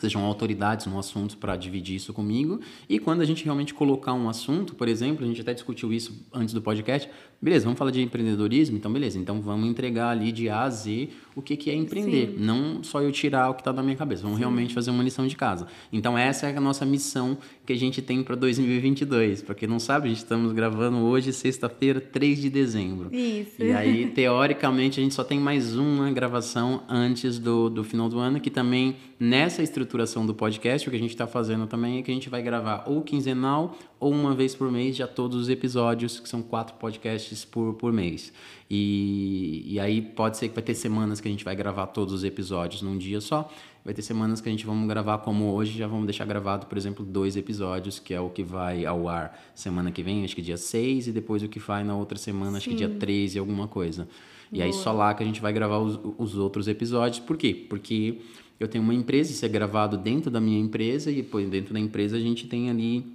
Sejam 0.00 0.24
autoridades 0.24 0.86
no 0.86 0.98
assunto 0.98 1.36
para 1.36 1.56
dividir 1.56 1.96
isso 1.96 2.12
comigo. 2.12 2.60
E 2.88 2.98
quando 2.98 3.20
a 3.20 3.24
gente 3.24 3.44
realmente 3.44 3.74
colocar 3.74 4.12
um 4.12 4.28
assunto, 4.28 4.74
por 4.74 4.88
exemplo, 4.88 5.24
a 5.24 5.28
gente 5.28 5.40
até 5.40 5.54
discutiu 5.54 5.92
isso 5.92 6.26
antes 6.32 6.54
do 6.54 6.62
podcast, 6.62 7.08
beleza, 7.40 7.64
vamos 7.64 7.78
falar 7.78 7.90
de 7.90 8.02
empreendedorismo? 8.02 8.76
Então, 8.76 8.92
beleza, 8.92 9.18
então 9.18 9.40
vamos 9.40 9.68
entregar 9.68 10.10
ali 10.10 10.32
de 10.32 10.48
A 10.48 10.62
a 10.62 10.70
Z 10.70 11.08
o 11.34 11.42
que, 11.42 11.56
que 11.56 11.70
é 11.70 11.74
empreender. 11.74 12.34
Não 12.38 12.82
só 12.82 13.00
eu 13.00 13.10
tirar 13.10 13.50
o 13.50 13.54
que 13.54 13.60
está 13.60 13.72
na 13.72 13.82
minha 13.82 13.96
cabeça, 13.96 14.22
vamos 14.22 14.38
realmente 14.38 14.74
fazer 14.74 14.90
uma 14.90 15.02
lição 15.02 15.26
de 15.26 15.36
casa. 15.36 15.66
Então, 15.92 16.16
essa 16.16 16.46
é 16.46 16.56
a 16.56 16.60
nossa 16.60 16.84
missão 16.84 17.38
que 17.64 17.72
a 17.72 17.76
gente 17.76 18.02
tem 18.02 18.22
para 18.22 18.34
2022. 18.34 19.42
Para 19.42 19.54
quem 19.54 19.68
não 19.68 19.78
sabe, 19.78 20.06
a 20.06 20.08
gente 20.08 20.18
estamos 20.18 20.52
gravando 20.52 20.98
hoje, 20.98 21.32
sexta-feira, 21.32 22.00
3 22.00 22.40
de 22.40 22.50
dezembro. 22.50 23.14
Isso. 23.14 23.62
E 23.62 23.72
aí, 23.72 24.06
teoricamente, 24.14 25.00
a 25.00 25.02
gente 25.02 25.14
só 25.14 25.24
tem 25.24 25.38
mais 25.38 25.76
uma 25.76 26.10
gravação 26.10 26.82
antes 26.88 27.38
do, 27.38 27.70
do 27.70 27.84
final 27.84 28.08
do 28.08 28.18
ano, 28.18 28.40
que 28.40 28.50
também, 28.50 28.96
nessa 29.18 29.62
estruturação 29.90 30.24
do 30.24 30.32
podcast, 30.32 30.86
o 30.86 30.90
que 30.90 30.96
a 30.96 31.00
gente 31.00 31.10
está 31.10 31.26
fazendo 31.26 31.66
também 31.66 31.98
é 31.98 32.02
que 32.02 32.10
a 32.10 32.14
gente 32.14 32.30
vai 32.30 32.40
gravar 32.40 32.84
ou 32.86 33.02
quinzenal 33.02 33.76
ou 33.98 34.12
uma 34.12 34.34
vez 34.34 34.54
por 34.54 34.70
mês 34.70 34.94
já 34.94 35.06
todos 35.06 35.36
os 35.36 35.48
episódios, 35.48 36.20
que 36.20 36.28
são 36.28 36.40
quatro 36.42 36.76
podcasts 36.76 37.44
por, 37.44 37.74
por 37.74 37.92
mês. 37.92 38.32
E, 38.70 39.64
e 39.66 39.80
aí 39.80 40.00
pode 40.00 40.36
ser 40.36 40.48
que 40.48 40.54
vai 40.54 40.62
ter 40.62 40.74
semanas 40.74 41.20
que 41.20 41.26
a 41.26 41.30
gente 41.30 41.44
vai 41.44 41.56
gravar 41.56 41.88
todos 41.88 42.14
os 42.14 42.22
episódios 42.22 42.82
num 42.82 42.96
dia 42.96 43.20
só. 43.20 43.50
Vai 43.84 43.92
ter 43.92 44.02
semanas 44.02 44.40
que 44.40 44.48
a 44.48 44.52
gente 44.52 44.64
vamos 44.64 44.86
gravar 44.86 45.18
como 45.18 45.52
hoje, 45.52 45.76
já 45.76 45.88
vamos 45.88 46.04
deixar 46.04 46.24
gravado, 46.24 46.66
por 46.66 46.78
exemplo, 46.78 47.04
dois 47.04 47.36
episódios, 47.36 47.98
que 47.98 48.14
é 48.14 48.20
o 48.20 48.30
que 48.30 48.44
vai 48.44 48.86
ao 48.86 49.08
ar 49.08 49.36
semana 49.54 49.90
que 49.90 50.02
vem, 50.02 50.24
acho 50.24 50.36
que 50.36 50.42
dia 50.42 50.56
6, 50.56 51.08
e 51.08 51.12
depois 51.12 51.42
o 51.42 51.48
que 51.48 51.58
vai 51.58 51.82
na 51.82 51.96
outra 51.96 52.16
semana, 52.16 52.58
acho 52.58 52.68
que 52.68 52.76
dia 52.76 52.88
13, 52.88 53.38
alguma 53.38 53.66
coisa. 53.66 54.06
E 54.52 54.62
aí 54.62 54.72
só 54.72 54.92
lá 54.92 55.14
que 55.14 55.22
a 55.22 55.26
gente 55.26 55.40
vai 55.40 55.52
gravar 55.52 55.78
os, 55.78 55.98
os 56.18 56.36
outros 56.36 56.68
episódios. 56.68 57.20
Por 57.20 57.36
quê? 57.36 57.54
Porque 57.68 58.18
eu 58.60 58.68
tenho 58.68 58.84
uma 58.84 58.94
empresa, 58.94 59.32
isso 59.32 59.44
é 59.44 59.48
gravado 59.48 59.96
dentro 59.96 60.30
da 60.30 60.40
minha 60.40 60.60
empresa, 60.60 61.10
e 61.10 61.16
depois 61.16 61.48
dentro 61.48 61.72
da 61.72 61.80
empresa 61.80 62.18
a 62.18 62.20
gente 62.20 62.46
tem 62.46 62.68
ali 62.68 63.06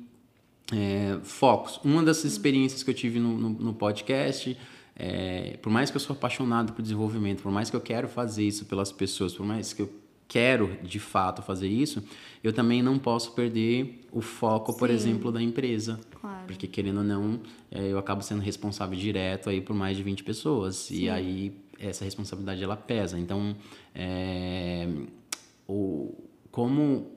é, 0.74 1.20
focos. 1.24 1.80
Uma 1.86 2.02
das 2.02 2.26
experiências 2.26 2.82
que 2.82 2.90
eu 2.90 2.96
tive 2.96 3.20
no, 3.20 3.38
no, 3.38 3.50
no 3.50 3.74
podcast, 3.74 4.58
é, 4.96 5.58
por 5.62 5.72
mais 5.72 5.92
que 5.92 5.98
eu 5.98 6.02
sou 6.02 6.16
apaixonado 6.16 6.74
por 6.74 6.82
desenvolvimento, 6.82 7.44
por 7.44 7.52
mais 7.52 7.70
que 7.70 7.76
eu 7.76 7.82
quero 7.82 8.10
fazer 8.10 8.44
isso 8.44 8.66
pelas 8.66 8.92
pessoas, 8.92 9.36
por 9.36 9.46
mais 9.46 9.72
que 9.72 9.84
eu 9.84 9.94
quero 10.28 10.78
de 10.82 11.00
fato 11.00 11.44
fazer 11.44 11.68
isso, 11.68 12.04
eu 12.44 12.52
também 12.52 12.82
não 12.82 12.98
posso 12.98 13.34
perder 13.34 14.02
o 14.12 14.22
foco, 14.22 14.76
por 14.76 14.90
Sim. 14.90 14.96
exemplo, 14.96 15.32
da 15.32 15.42
empresa. 15.42 16.00
Claro. 16.20 16.48
Porque 16.48 16.66
querendo 16.66 16.98
ou 16.98 17.04
não, 17.04 17.40
é, 17.70 17.92
eu 17.92 18.00
acabo 18.00 18.24
sendo 18.24 18.42
responsável 18.42 18.98
direto 18.98 19.50
aí 19.50 19.62
por 19.62 19.76
mais 19.76 19.96
de 19.96 20.02
20 20.02 20.24
pessoas. 20.24 20.90
E 20.90 21.08
aí 21.08 21.56
essa 21.80 22.04
responsabilidade 22.06 22.64
ela 22.64 22.78
pesa. 22.78 23.20
Então, 23.20 23.56
é, 23.94 24.88
o, 25.68 26.14
como 26.52 27.12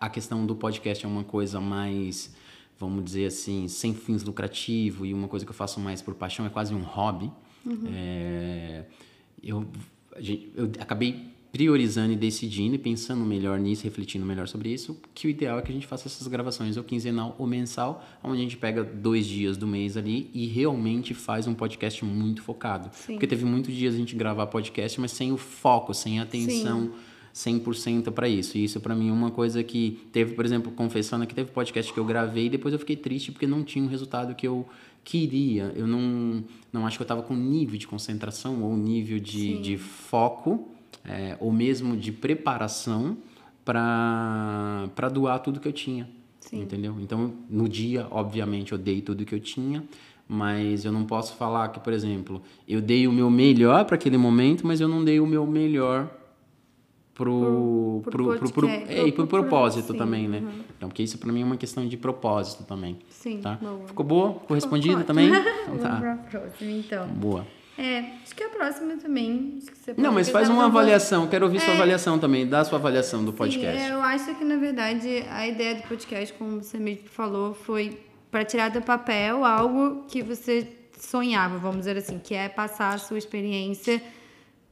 a 0.00 0.08
questão 0.08 0.44
do 0.44 0.54
podcast 0.54 1.04
é 1.04 1.08
uma 1.08 1.24
coisa 1.24 1.60
mais, 1.60 2.34
vamos 2.78 3.04
dizer 3.04 3.26
assim, 3.26 3.68
sem 3.68 3.94
fins 3.94 4.22
lucrativos 4.22 5.08
e 5.08 5.14
uma 5.14 5.28
coisa 5.28 5.44
que 5.44 5.50
eu 5.50 5.56
faço 5.56 5.80
mais 5.80 6.02
por 6.02 6.14
paixão, 6.14 6.44
é 6.46 6.48
quase 6.48 6.74
um 6.74 6.82
hobby. 6.82 7.30
Uhum. 7.64 7.84
É, 7.88 8.84
eu, 9.42 9.66
eu 10.54 10.70
acabei 10.80 11.34
priorizando 11.54 12.12
e 12.12 12.16
decidindo 12.16 12.74
e 12.74 12.78
pensando 12.78 13.24
melhor 13.24 13.60
nisso, 13.60 13.84
refletindo 13.84 14.26
melhor 14.26 14.48
sobre 14.48 14.70
isso, 14.70 15.00
que 15.14 15.28
o 15.28 15.30
ideal 15.30 15.56
é 15.56 15.62
que 15.62 15.70
a 15.70 15.74
gente 15.74 15.86
faça 15.86 16.08
essas 16.08 16.26
gravações 16.26 16.76
ou 16.76 16.82
quinzenal 16.82 17.36
ou 17.38 17.46
mensal, 17.46 18.04
onde 18.24 18.40
a 18.40 18.42
gente 18.42 18.56
pega 18.56 18.82
dois 18.82 19.24
dias 19.24 19.56
do 19.56 19.64
mês 19.64 19.96
ali 19.96 20.28
e 20.34 20.46
realmente 20.46 21.14
faz 21.14 21.46
um 21.46 21.54
podcast 21.54 22.04
muito 22.04 22.42
focado. 22.42 22.90
Sim. 22.92 23.12
Porque 23.12 23.28
teve 23.28 23.44
muitos 23.44 23.72
dias 23.72 23.94
a 23.94 23.96
gente 23.96 24.16
gravar 24.16 24.48
podcast, 24.48 25.00
mas 25.00 25.12
sem 25.12 25.30
o 25.30 25.36
foco, 25.36 25.94
sem 25.94 26.18
atenção. 26.18 26.86
Sim. 26.86 27.13
100% 27.34 28.12
para 28.12 28.28
isso. 28.28 28.56
E 28.56 28.64
isso 28.64 28.80
para 28.80 28.94
mim 28.94 29.08
é 29.08 29.12
uma 29.12 29.30
coisa 29.30 29.62
que 29.64 30.06
teve, 30.12 30.34
por 30.34 30.44
exemplo, 30.44 30.70
confessando 30.70 31.26
que 31.26 31.34
teve 31.34 31.50
podcast 31.50 31.92
que 31.92 31.98
eu 31.98 32.04
gravei 32.04 32.46
e 32.46 32.48
depois 32.48 32.72
eu 32.72 32.78
fiquei 32.78 32.94
triste 32.94 33.32
porque 33.32 33.46
não 33.46 33.64
tinha 33.64 33.84
o 33.84 33.88
resultado 33.88 34.34
que 34.36 34.46
eu 34.46 34.64
queria. 35.02 35.72
Eu 35.74 35.86
não, 35.86 36.44
não 36.72 36.86
acho 36.86 36.96
que 36.96 37.02
eu 37.02 37.04
estava 37.04 37.22
com 37.22 37.34
nível 37.34 37.76
de 37.76 37.88
concentração 37.88 38.62
ou 38.62 38.76
nível 38.76 39.18
de, 39.18 39.58
de 39.58 39.76
foco 39.76 40.68
é, 41.04 41.36
ou 41.40 41.52
mesmo 41.52 41.96
de 41.96 42.12
preparação 42.12 43.16
para 43.64 45.08
doar 45.12 45.40
tudo 45.40 45.58
que 45.58 45.66
eu 45.66 45.72
tinha. 45.72 46.08
Sim. 46.38 46.62
Entendeu? 46.62 46.96
Então, 47.00 47.32
no 47.50 47.68
dia, 47.68 48.06
obviamente, 48.10 48.72
eu 48.72 48.78
dei 48.78 49.00
tudo 49.00 49.24
que 49.24 49.34
eu 49.34 49.40
tinha, 49.40 49.82
mas 50.28 50.84
eu 50.84 50.92
não 50.92 51.04
posso 51.04 51.34
falar 51.34 51.68
que, 51.70 51.80
por 51.80 51.92
exemplo, 51.92 52.40
eu 52.68 52.80
dei 52.80 53.08
o 53.08 53.12
meu 53.12 53.28
melhor 53.28 53.84
para 53.86 53.96
aquele 53.96 54.18
momento, 54.18 54.64
mas 54.64 54.80
eu 54.80 54.86
não 54.86 55.02
dei 55.02 55.18
o 55.18 55.26
meu 55.26 55.46
melhor 55.46 56.23
pro, 57.14 58.02
pro, 58.04 58.12
pro, 58.12 58.38
pro, 58.38 58.52
pro, 58.52 58.68
é, 58.68 59.06
e 59.06 59.12
pro 59.12 59.26
propósito 59.26 59.92
sim, 59.92 59.98
também, 59.98 60.28
né? 60.28 60.38
Uhum. 60.38 60.64
Então, 60.76 60.88
porque 60.88 61.02
isso 61.02 61.16
para 61.16 61.32
mim 61.32 61.42
é 61.42 61.44
uma 61.44 61.56
questão 61.56 61.86
de 61.86 61.96
propósito 61.96 62.64
também. 62.64 62.98
Sim, 63.08 63.38
tá? 63.40 63.58
boa. 63.60 63.86
Ficou 63.86 64.04
boa? 64.04 64.32
Ficou 64.40 64.54
respondido 64.54 65.04
também? 65.04 65.30
Então, 65.64 65.78
tá. 65.78 65.88
Vamos 65.88 66.00
pra 66.00 66.40
próxima, 66.40 66.70
então. 66.72 67.08
Boa. 67.08 67.46
É, 67.78 68.00
acho 68.22 68.34
que 68.34 68.44
a 68.44 68.48
próxima 68.50 68.96
também. 68.96 69.58
Não, 69.96 70.12
mas 70.12 70.28
faz 70.28 70.48
uma 70.48 70.66
avaliação. 70.66 71.26
Quero 71.26 71.46
ouvir 71.46 71.56
é, 71.56 71.60
sua 71.60 71.74
avaliação 71.74 72.18
também. 72.18 72.46
Dá 72.46 72.60
a 72.60 72.64
sua 72.64 72.78
avaliação 72.78 73.24
do 73.24 73.32
podcast. 73.32 73.80
Sim, 73.80 73.90
eu 73.90 74.02
acho 74.02 74.34
que, 74.34 74.44
na 74.44 74.56
verdade, 74.56 75.24
a 75.30 75.48
ideia 75.48 75.76
do 75.76 75.82
podcast, 75.82 76.32
como 76.34 76.62
você 76.62 76.78
mesmo 76.78 77.08
falou, 77.08 77.54
foi 77.54 77.98
para 78.30 78.44
tirar 78.44 78.68
do 78.70 78.82
papel 78.82 79.44
algo 79.44 80.04
que 80.06 80.22
você 80.22 80.68
sonhava, 80.98 81.58
vamos 81.58 81.78
dizer 81.78 81.96
assim, 81.96 82.18
que 82.18 82.34
é 82.34 82.48
passar 82.48 82.94
a 82.94 82.98
sua 82.98 83.18
experiência 83.18 84.00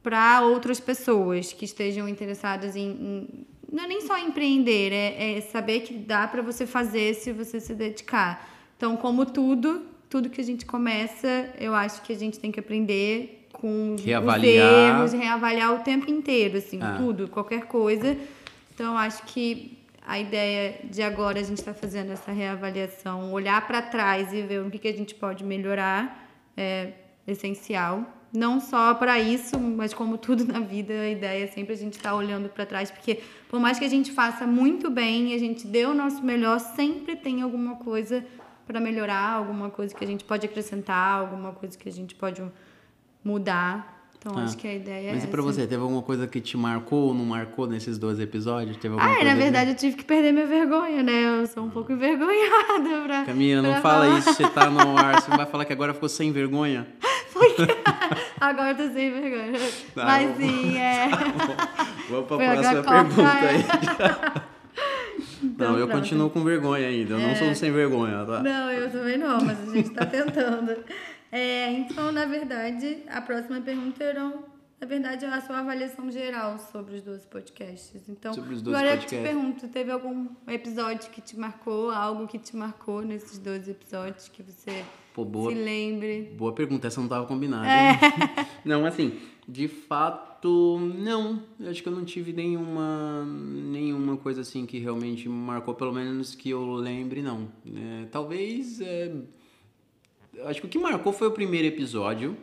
para 0.03 0.41
outras 0.41 0.79
pessoas 0.81 1.53
que 1.53 1.63
estejam 1.63 2.07
interessadas 2.09 2.75
em, 2.75 2.89
em, 2.89 3.47
não 3.71 3.85
é 3.85 3.87
nem 3.87 4.01
só 4.01 4.17
empreender, 4.17 4.91
é, 4.91 5.37
é 5.37 5.41
saber 5.41 5.79
que 5.79 5.93
dá 5.93 6.27
para 6.27 6.41
você 6.41 6.67
fazer 6.67 7.15
se 7.15 7.31
você 7.31 7.59
se 7.59 7.73
dedicar. 7.73 8.47
Então, 8.77 8.97
como 8.97 9.25
tudo, 9.25 9.81
tudo 10.09 10.29
que 10.29 10.41
a 10.41 10.43
gente 10.43 10.65
começa, 10.65 11.49
eu 11.57 11.73
acho 11.73 12.01
que 12.01 12.11
a 12.11 12.17
gente 12.17 12.37
tem 12.37 12.51
que 12.51 12.59
aprender 12.59 13.47
com 13.53 13.95
reavaliar. 14.03 15.05
os 15.05 15.13
erros, 15.13 15.23
reavaliar 15.23 15.73
o 15.73 15.79
tempo 15.79 16.11
inteiro, 16.11 16.57
assim, 16.57 16.79
ah. 16.81 16.95
tudo, 16.97 17.29
qualquer 17.29 17.65
coisa. 17.65 18.17
Então, 18.75 18.97
acho 18.97 19.23
que 19.23 19.77
a 20.05 20.19
ideia 20.19 20.81
de 20.83 21.01
agora 21.01 21.39
a 21.39 21.43
gente 21.43 21.59
estar 21.59 21.73
tá 21.73 21.79
fazendo 21.79 22.11
essa 22.11 22.31
reavaliação, 22.31 23.31
olhar 23.31 23.65
para 23.65 23.81
trás 23.81 24.33
e 24.33 24.41
ver 24.41 24.61
o 24.61 24.69
que, 24.69 24.79
que 24.79 24.87
a 24.89 24.93
gente 24.93 25.15
pode 25.15 25.45
melhorar 25.45 26.27
é 26.57 26.91
essencial. 27.27 28.05
Não 28.31 28.59
só 28.59 28.95
para 28.95 29.19
isso, 29.19 29.59
mas 29.59 29.93
como 29.93 30.17
tudo 30.17 30.43
na 30.45 30.59
vida, 30.59 30.93
a 30.93 31.09
ideia 31.09 31.43
é 31.43 31.47
sempre 31.47 31.73
a 31.73 31.77
gente 31.77 31.97
estar 31.97 32.09
tá 32.09 32.15
olhando 32.15 32.49
para 32.49 32.65
trás, 32.65 32.89
porque 32.89 33.21
por 33.47 33.59
mais 33.59 33.77
que 33.77 33.85
a 33.85 33.89
gente 33.89 34.11
faça 34.11 34.47
muito 34.47 34.89
bem, 34.89 35.35
a 35.35 35.37
gente 35.37 35.67
dê 35.67 35.85
o 35.85 35.93
nosso 35.93 36.23
melhor, 36.23 36.59
sempre 36.59 37.15
tem 37.15 37.43
alguma 37.43 37.75
coisa 37.75 38.25
para 38.65 38.79
melhorar, 38.79 39.33
alguma 39.33 39.69
coisa 39.69 39.93
que 39.93 40.03
a 40.03 40.07
gente 40.07 40.23
pode 40.23 40.45
acrescentar, 40.47 41.19
alguma 41.19 41.51
coisa 41.51 41.77
que 41.77 41.87
a 41.87 41.91
gente 41.91 42.15
pode 42.15 42.41
mudar. 43.23 43.93
Então, 44.17 44.37
ah, 44.37 44.43
acho 44.45 44.57
que 44.57 44.65
a 44.65 44.73
ideia 44.73 45.13
Mas 45.13 45.25
é. 45.25 45.27
e 45.27 45.29
pra 45.29 45.41
você, 45.41 45.67
teve 45.67 45.81
alguma 45.81 46.01
coisa 46.01 46.25
que 46.25 46.39
te 46.39 46.55
marcou 46.55 47.07
ou 47.09 47.13
não 47.13 47.25
marcou 47.25 47.67
nesses 47.67 47.97
dois 47.97 48.21
episódios? 48.21 48.77
Teve 48.77 48.93
alguma 48.93 49.19
ah, 49.19 49.23
na 49.23 49.35
verdade, 49.35 49.71
eu 49.71 49.75
tive 49.75 49.97
que 49.97 50.05
perder 50.05 50.31
minha 50.31 50.47
vergonha, 50.47 51.03
né? 51.03 51.41
Eu 51.41 51.45
sou 51.45 51.65
um 51.65 51.69
pouco 51.69 51.91
envergonhada 51.91 53.03
pra. 53.03 53.25
Camila, 53.25 53.61
pra 53.61 53.71
não 53.73 53.81
fala 53.81 54.05
falar. 54.05 54.19
isso, 54.19 54.33
você 54.33 54.49
tá 54.49 54.69
no 54.69 54.97
ar. 54.97 55.21
Você 55.21 55.29
vai 55.29 55.45
falar 55.45 55.65
que 55.65 55.73
agora 55.73 55.93
ficou 55.93 56.07
sem 56.07 56.31
vergonha? 56.31 56.87
agora 58.39 58.71
eu 58.71 58.75
tô 58.75 58.93
sem 58.93 59.11
vergonha. 59.11 59.59
Tá, 59.95 60.05
Mas 60.05 60.37
vamos... 60.37 60.37
sim, 60.37 60.77
é. 60.77 61.09
Tá 62.03 62.09
vamos 62.09 62.27
pra 62.27 62.37
Foi 62.37 62.47
próxima 62.47 62.83
pergunta 62.83 63.31
aí. 63.31 64.43
Então, 65.43 65.73
não, 65.73 65.77
eu 65.77 65.87
pronto. 65.87 65.99
continuo 65.99 66.29
com 66.29 66.41
vergonha 66.41 66.87
ainda. 66.87 67.15
Eu 67.15 67.19
é... 67.19 67.27
não 67.27 67.35
sou 67.35 67.53
sem 67.53 67.69
vergonha, 67.69 68.25
tá? 68.25 68.41
Não, 68.41 68.71
eu 68.71 68.89
também 68.89 69.17
não, 69.17 69.43
mas 69.43 69.69
a 69.69 69.73
gente 69.73 69.89
tá 69.89 70.05
tentando. 70.05 70.73
É, 71.29 71.69
então, 71.71 72.11
na 72.11 72.25
verdade, 72.25 72.99
a 73.09 73.19
próxima 73.19 73.59
pergunta 73.59 74.03
era, 74.03 74.31
na 74.83 74.89
verdade, 74.89 75.25
a 75.25 75.39
sua 75.39 75.59
avaliação 75.59 76.11
geral 76.11 76.59
sobre 76.59 76.95
os 76.95 77.01
dois 77.01 77.25
podcasts. 77.25 78.03
Então, 78.09 78.33
sobre 78.33 78.53
os 78.53 78.61
dois 78.61 78.75
agora 78.75 78.97
podcasts. 78.97 79.13
eu 79.13 79.23
te 79.23 79.33
pergunto, 79.33 79.67
teve 79.69 79.91
algum 79.91 80.27
episódio 80.45 81.09
que 81.09 81.21
te 81.21 81.39
marcou, 81.39 81.89
algo 81.89 82.27
que 82.27 82.37
te 82.37 82.53
marcou 82.53 83.01
nesses 83.01 83.37
dois 83.37 83.69
episódios 83.69 84.27
que 84.27 84.43
você 84.43 84.83
Pô, 85.13 85.23
boa, 85.23 85.53
se 85.53 85.57
lembre? 85.57 86.33
Boa 86.37 86.51
pergunta, 86.51 86.87
essa 86.87 86.99
não 86.99 87.05
estava 87.05 87.25
combinada. 87.25 87.65
É. 87.65 87.97
Não, 88.65 88.85
assim, 88.85 89.19
de 89.47 89.69
fato, 89.69 90.79
não. 90.79 91.43
Eu 91.59 91.69
acho 91.69 91.83
que 91.83 91.89
eu 91.89 91.93
não 91.93 92.05
tive 92.05 92.31
nenhuma, 92.31 93.25
nenhuma 93.25 94.15
coisa 94.15 94.39
assim 94.39 94.65
que 94.65 94.79
realmente 94.79 95.27
marcou, 95.27 95.75
pelo 95.75 95.91
menos 95.91 96.33
que 96.33 96.49
eu 96.49 96.75
lembre, 96.75 97.21
não. 97.21 97.49
É, 97.67 98.05
talvez. 98.05 98.79
É, 98.79 99.13
acho 100.45 100.61
que 100.61 100.67
o 100.67 100.69
que 100.69 100.79
marcou 100.79 101.11
foi 101.11 101.27
o 101.27 101.31
primeiro 101.31 101.67
episódio 101.67 102.37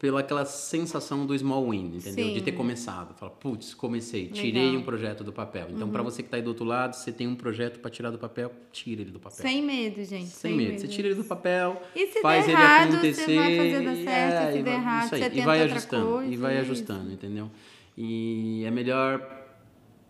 pela 0.00 0.20
aquela 0.20 0.46
sensação 0.46 1.26
do 1.26 1.38
small 1.38 1.70
win, 1.70 1.96
entendeu? 1.96 2.28
Sim. 2.28 2.32
De 2.32 2.40
ter 2.40 2.52
começado. 2.52 3.14
Fala, 3.18 3.30
putz, 3.30 3.74
comecei, 3.74 4.28
tirei 4.28 4.64
Legal. 4.64 4.80
um 4.80 4.82
projeto 4.82 5.22
do 5.22 5.30
papel. 5.30 5.66
Então, 5.68 5.86
uhum. 5.86 5.92
para 5.92 6.02
você 6.02 6.22
que 6.22 6.28
está 6.28 6.38
aí 6.38 6.42
do 6.42 6.48
outro 6.48 6.64
lado, 6.64 6.96
você 6.96 7.12
tem 7.12 7.28
um 7.28 7.34
projeto 7.34 7.80
para 7.80 7.90
tirar 7.90 8.10
do 8.10 8.18
papel, 8.18 8.50
tira 8.72 9.02
ele 9.02 9.10
do 9.10 9.20
papel. 9.20 9.42
Sem 9.42 9.62
medo, 9.62 10.02
gente. 10.02 10.28
Sem, 10.28 10.52
sem 10.52 10.56
medo. 10.56 10.70
medo. 10.70 10.80
Você 10.80 10.88
tira 10.88 11.08
ele 11.08 11.16
do 11.16 11.24
papel, 11.24 11.82
e 11.94 12.06
se 12.06 12.22
faz 12.22 12.46
der 12.46 12.52
ele 12.52 12.62
errado, 12.62 12.92
acontecer. 12.94 13.24
Você 13.24 13.36
vai 13.36 13.56
fazer 13.58 13.84
dar 13.84 13.96
certo, 13.96 14.42
é, 14.48 14.52
se 14.52 14.62
der 14.62 14.72
errado, 14.72 15.08
você 15.10 15.30
e 15.34 15.40
vai 15.42 15.62
ajustando, 15.62 16.06
coisa, 16.06 16.32
e 16.32 16.36
vai 16.38 16.56
ajustando, 16.56 17.12
entendeu? 17.12 17.50
E 17.94 18.64
é 18.64 18.70
melhor. 18.70 19.20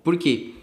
Por 0.04 0.16
quê? 0.16 0.54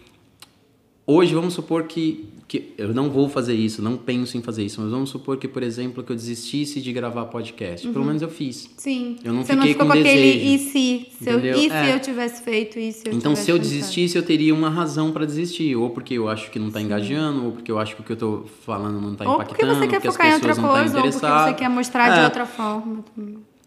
Hoje, 1.10 1.34
vamos 1.34 1.54
supor 1.54 1.84
que 1.84 2.38
que 2.48 2.74
eu 2.78 2.94
não 2.94 3.10
vou 3.10 3.28
fazer 3.28 3.54
isso, 3.54 3.82
não 3.82 3.98
penso 3.98 4.38
em 4.38 4.42
fazer 4.42 4.64
isso, 4.64 4.80
mas 4.80 4.90
vamos 4.90 5.10
supor 5.10 5.36
que, 5.36 5.50
por 5.50 5.62
exemplo, 5.62 6.02
que 6.02 6.12
eu 6.12 6.16
desistisse 6.16 6.80
de 6.80 6.94
gravar 6.94 7.26
podcast. 7.26 7.86
Uhum. 7.86 7.92
Pelo 7.92 8.06
menos 8.06 8.22
eu 8.22 8.30
fiz. 8.30 8.70
Sim. 8.78 9.18
Eu 9.22 9.34
não 9.34 9.42
Você 9.42 9.54
fiquei 9.54 9.58
não 9.58 9.68
ficou 9.68 9.86
com, 9.86 9.92
com 9.92 10.00
aquele 10.00 10.54
e 10.54 10.58
se, 10.58 11.08
se 11.22 11.30
eu, 11.30 11.40
e 11.40 11.70
se 11.70 11.76
é. 11.76 11.94
eu 11.94 12.00
tivesse 12.00 12.42
feito 12.42 12.80
isso? 12.80 13.04
Então, 13.12 13.36
se 13.36 13.52
eu 13.52 13.60
desistisse, 13.60 14.18
eu 14.18 14.24
teria 14.24 14.54
uma 14.54 14.70
razão 14.70 15.12
para 15.12 15.26
desistir, 15.26 15.76
ou 15.76 15.90
porque 15.90 16.14
eu 16.14 16.30
acho 16.30 16.50
que 16.50 16.58
não 16.58 16.68
está 16.68 16.82
engajando, 16.82 17.48
ou 17.48 17.52
porque 17.52 17.70
eu 17.70 17.78
acho 17.78 17.96
que 17.96 18.02
o 18.02 18.06
que 18.06 18.12
eu 18.14 18.16
estou 18.16 18.46
falando 18.66 19.02
não 19.02 19.12
está 19.12 19.26
impactando, 19.26 19.42
ou 19.42 19.46
porque 19.46 19.66
você 19.66 19.88
quer 19.88 20.02
focar 20.02 20.28
em 20.30 20.34
outra 20.36 20.56
tá 20.56 20.62
coisa, 20.62 20.98
ou 20.98 21.04
porque 21.04 21.28
você 21.28 21.54
quer 21.54 21.70
mostrar 21.70 22.14
é. 22.14 22.20
de 22.20 22.26
outra 22.26 22.46
forma. 22.46 23.04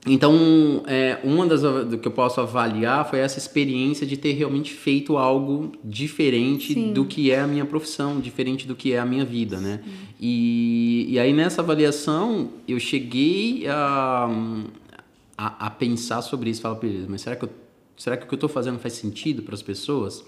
Então, 0.07 0.83
é, 0.87 1.19
uma 1.23 1.47
das 1.47 1.61
do 1.61 1.99
que 1.99 2.09
eu 2.09 2.12
posso 2.12 2.40
avaliar 2.40 3.09
foi 3.09 3.19
essa 3.19 3.38
experiência 3.38 4.07
de 4.07 4.16
ter 4.16 4.33
realmente 4.33 4.73
feito 4.73 5.19
algo 5.19 5.73
diferente 5.85 6.73
Sim. 6.73 6.92
do 6.95 7.04
que 7.04 7.30
é 7.30 7.40
a 7.40 7.47
minha 7.47 7.66
profissão, 7.66 8.19
diferente 8.19 8.66
do 8.66 8.75
que 8.75 8.95
é 8.95 8.99
a 8.99 9.04
minha 9.04 9.26
vida, 9.26 9.61
né? 9.61 9.80
E, 10.19 11.07
e 11.11 11.19
aí 11.19 11.35
nessa 11.35 11.61
avaliação 11.61 12.50
eu 12.66 12.80
cheguei 12.80 13.66
a, 13.69 14.30
a, 15.37 15.66
a 15.66 15.71
pensar 15.71 16.23
sobre 16.23 16.49
isso, 16.49 16.62
falar, 16.62 16.80
mas 17.07 17.21
será 17.21 17.37
que, 17.37 17.45
eu, 17.45 17.50
será 17.95 18.16
que 18.16 18.25
o 18.25 18.26
que 18.26 18.33
eu 18.33 18.37
estou 18.37 18.49
fazendo 18.49 18.78
faz 18.78 18.95
sentido 18.95 19.42
para 19.42 19.54
as 19.54 19.62
pessoas? 19.62 20.25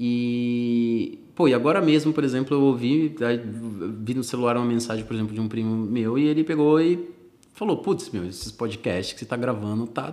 E, 0.00 1.20
pô, 1.36 1.46
e 1.46 1.54
agora 1.54 1.80
mesmo, 1.80 2.12
por 2.12 2.24
exemplo, 2.24 2.56
eu 2.56 2.62
ouvi, 2.62 3.14
vi 4.00 4.14
no 4.14 4.24
celular 4.24 4.56
uma 4.56 4.66
mensagem, 4.66 5.04
por 5.04 5.14
exemplo, 5.14 5.32
de 5.32 5.40
um 5.40 5.46
primo 5.46 5.76
meu 5.76 6.18
e 6.18 6.26
ele 6.26 6.42
pegou 6.42 6.80
e 6.80 7.21
falou, 7.52 7.76
putz, 7.78 8.10
meu, 8.10 8.24
esses 8.26 8.50
podcasts 8.50 9.12
que 9.12 9.20
você 9.20 9.26
tá 9.26 9.36
gravando 9.36 9.86
tá 9.86 10.12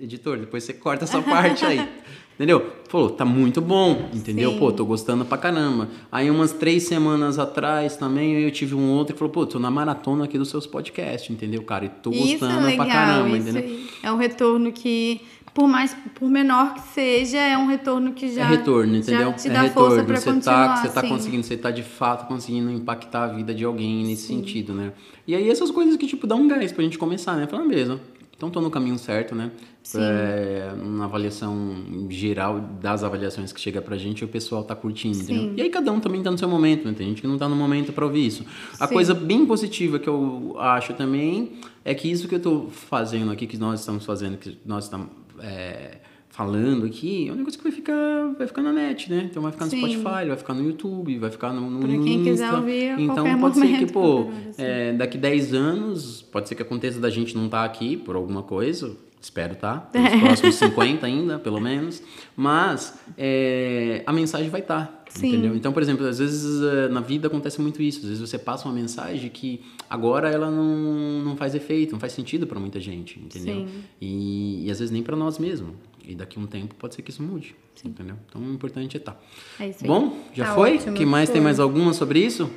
editor, 0.00 0.38
depois 0.38 0.64
você 0.64 0.72
corta 0.72 1.04
essa 1.04 1.20
parte 1.22 1.64
aí. 1.64 1.86
entendeu? 2.34 2.72
Falou, 2.88 3.10
tá 3.10 3.24
muito 3.24 3.60
bom, 3.60 4.08
entendeu? 4.14 4.52
Sim. 4.52 4.58
Pô, 4.58 4.72
tô 4.72 4.84
gostando 4.86 5.24
pra 5.24 5.36
caramba. 5.36 5.88
Aí 6.10 6.30
umas 6.30 6.52
três 6.52 6.84
semanas 6.84 7.38
atrás 7.38 7.96
também 7.96 8.40
eu 8.40 8.50
tive 8.50 8.74
um 8.74 8.90
outro 8.92 9.12
que 9.14 9.18
falou, 9.18 9.32
pô, 9.32 9.46
tô 9.46 9.58
na 9.58 9.70
maratona 9.70 10.24
aqui 10.24 10.38
dos 10.38 10.48
seus 10.48 10.66
podcasts, 10.66 11.30
entendeu, 11.30 11.62
cara? 11.64 11.84
E 11.84 11.88
tô 11.90 12.10
gostando 12.10 12.34
isso 12.34 12.44
é 12.44 12.60
legal, 12.62 12.86
pra 12.86 12.94
caramba, 12.94 13.36
isso 13.36 13.48
entendeu? 13.48 13.80
É 14.02 14.10
um 14.10 14.16
retorno 14.16 14.72
que 14.72 15.20
por 15.54 15.68
mais 15.68 15.96
por 16.16 16.28
menor 16.28 16.74
que 16.74 16.80
seja, 16.92 17.38
é 17.38 17.56
um 17.56 17.66
retorno 17.66 18.12
que 18.12 18.28
já 18.34 18.42
é 18.42 18.48
retorno, 18.48 18.96
entendeu? 18.96 19.32
te 19.34 19.48
é 19.48 19.52
dá 19.52 19.62
retorno. 19.62 19.88
força 19.90 20.04
para 20.04 20.20
continuar. 20.20 20.68
Tá, 20.68 20.76
você 20.76 20.88
tá 20.88 21.00
assim. 21.00 21.08
conseguindo, 21.08 21.42
você 21.44 21.56
tá 21.56 21.70
de 21.70 21.82
fato 21.84 22.26
conseguindo 22.26 22.72
impactar 22.72 23.22
a 23.22 23.26
vida 23.28 23.54
de 23.54 23.64
alguém 23.64 24.04
nesse 24.04 24.26
Sim. 24.26 24.38
sentido, 24.38 24.74
né? 24.74 24.92
E 25.26 25.34
aí 25.34 25.48
essas 25.48 25.70
coisas 25.70 25.96
que 25.96 26.08
tipo 26.08 26.26
dão 26.26 26.40
um 26.40 26.48
gás 26.48 26.72
pra 26.72 26.82
gente 26.82 26.98
começar, 26.98 27.36
né? 27.36 27.46
Falar, 27.46 27.64
beleza, 27.68 28.00
Então 28.36 28.48
estou 28.48 28.60
no 28.60 28.68
caminho 28.68 28.98
certo, 28.98 29.32
né? 29.36 29.52
É, 29.94 30.72
na 30.82 31.04
avaliação 31.04 31.76
geral 32.08 32.58
das 32.80 33.04
avaliações 33.04 33.52
que 33.52 33.60
chega 33.60 33.80
pra 33.80 33.96
gente, 33.96 34.24
o 34.24 34.28
pessoal 34.28 34.64
tá 34.64 34.74
curtindo, 34.74 35.18
entendeu? 35.18 35.54
E 35.56 35.62
aí 35.62 35.70
cada 35.70 35.92
um 35.92 36.00
também 36.00 36.20
tá 36.20 36.32
no 36.32 36.38
seu 36.38 36.48
momento, 36.48 36.84
né? 36.86 36.94
Tem 36.96 37.06
gente 37.06 37.20
que 37.20 37.28
não 37.28 37.38
tá 37.38 37.48
no 37.48 37.54
momento 37.54 37.92
para 37.92 38.04
ouvir 38.04 38.26
isso. 38.26 38.44
A 38.80 38.88
Sim. 38.88 38.94
coisa 38.94 39.14
bem 39.14 39.46
positiva 39.46 40.00
que 40.00 40.08
eu 40.08 40.56
acho 40.58 40.94
também 40.94 41.52
é 41.84 41.94
que 41.94 42.10
isso 42.10 42.26
que 42.26 42.34
eu 42.34 42.40
tô 42.40 42.66
fazendo 42.70 43.30
aqui, 43.30 43.46
que 43.46 43.58
nós 43.58 43.80
estamos 43.80 44.04
fazendo, 44.04 44.36
que 44.38 44.58
nós 44.64 44.84
estamos 44.84 45.08
é, 45.40 45.98
falando 46.28 46.84
aqui, 46.86 47.28
é 47.28 47.32
um 47.32 47.36
negócio 47.36 47.58
que 47.58 47.62
vai 47.64 47.72
ficar, 47.72 48.34
vai 48.36 48.46
ficar 48.46 48.62
na 48.62 48.72
net, 48.72 49.10
né? 49.10 49.28
Então 49.30 49.42
vai 49.42 49.52
ficar 49.52 49.66
no 49.66 49.70
Sim. 49.70 49.78
Spotify, 49.78 50.26
vai 50.28 50.36
ficar 50.36 50.54
no 50.54 50.64
YouTube, 50.66 51.18
vai 51.18 51.30
ficar 51.30 51.52
no, 51.52 51.70
no 51.70 51.78
Pra 51.80 51.88
quem 51.88 51.98
Insta. 52.16 52.30
quiser 52.30 52.52
ouvir 52.52 52.98
Então 52.98 53.38
pode 53.38 53.54
ser 53.56 53.60
que, 53.66 53.72
momento, 53.72 53.92
pô, 53.92 54.20
assim. 54.50 54.62
é, 54.62 54.92
daqui 54.92 55.16
10 55.16 55.54
anos, 55.54 56.22
pode 56.22 56.48
ser 56.48 56.54
que 56.54 56.62
aconteça 56.62 56.98
da 56.98 57.08
gente 57.10 57.36
não 57.36 57.46
estar 57.46 57.64
aqui 57.64 57.96
por 57.96 58.16
alguma 58.16 58.42
coisa. 58.42 58.96
Espero 59.24 59.56
tá. 59.56 59.88
Nos 59.94 60.20
próximos 60.20 60.54
50 60.56 61.06
ainda, 61.06 61.38
pelo 61.38 61.58
menos. 61.58 62.02
Mas 62.36 62.94
é, 63.16 64.02
a 64.04 64.12
mensagem 64.12 64.50
vai 64.50 64.60
estar. 64.60 65.02
Sim. 65.08 65.28
Entendeu? 65.28 65.56
Então, 65.56 65.72
por 65.72 65.80
exemplo, 65.82 66.06
às 66.06 66.18
vezes 66.18 66.62
é, 66.62 66.88
na 66.88 67.00
vida 67.00 67.26
acontece 67.28 67.58
muito 67.58 67.80
isso. 67.80 68.00
Às 68.00 68.04
vezes 68.06 68.20
você 68.20 68.38
passa 68.38 68.68
uma 68.68 68.74
mensagem 68.74 69.30
que 69.30 69.62
agora 69.88 70.28
ela 70.28 70.50
não, 70.50 71.22
não 71.24 71.36
faz 71.38 71.54
efeito, 71.54 71.92
não 71.92 72.00
faz 72.00 72.12
sentido 72.12 72.46
para 72.46 72.60
muita 72.60 72.78
gente, 72.78 73.18
entendeu? 73.18 73.66
Sim. 73.66 73.84
E, 73.98 74.66
e 74.66 74.70
às 74.70 74.78
vezes 74.78 74.90
nem 74.92 75.02
para 75.02 75.16
nós 75.16 75.38
mesmos. 75.38 75.72
E 76.06 76.14
daqui 76.14 76.38
a 76.38 76.42
um 76.42 76.46
tempo 76.46 76.74
pode 76.74 76.94
ser 76.94 77.00
que 77.00 77.10
isso 77.10 77.22
mude, 77.22 77.56
entendeu? 77.82 78.16
Então, 78.28 78.42
o 78.42 78.52
importante 78.52 78.94
é 78.94 79.00
estar. 79.00 79.18
É 79.58 79.70
isso 79.70 79.78
aí. 79.84 79.88
Bom, 79.88 80.18
já 80.34 80.44
Tá 80.48 80.54
foi? 80.54 80.76
ótimo, 80.76 80.94
que 80.94 81.06
mais 81.06 81.30
tem 81.30 81.36
foi. 81.36 81.44
mais 81.44 81.58
alguma 81.58 81.94
sobre 81.94 82.18
isso? 82.18 82.50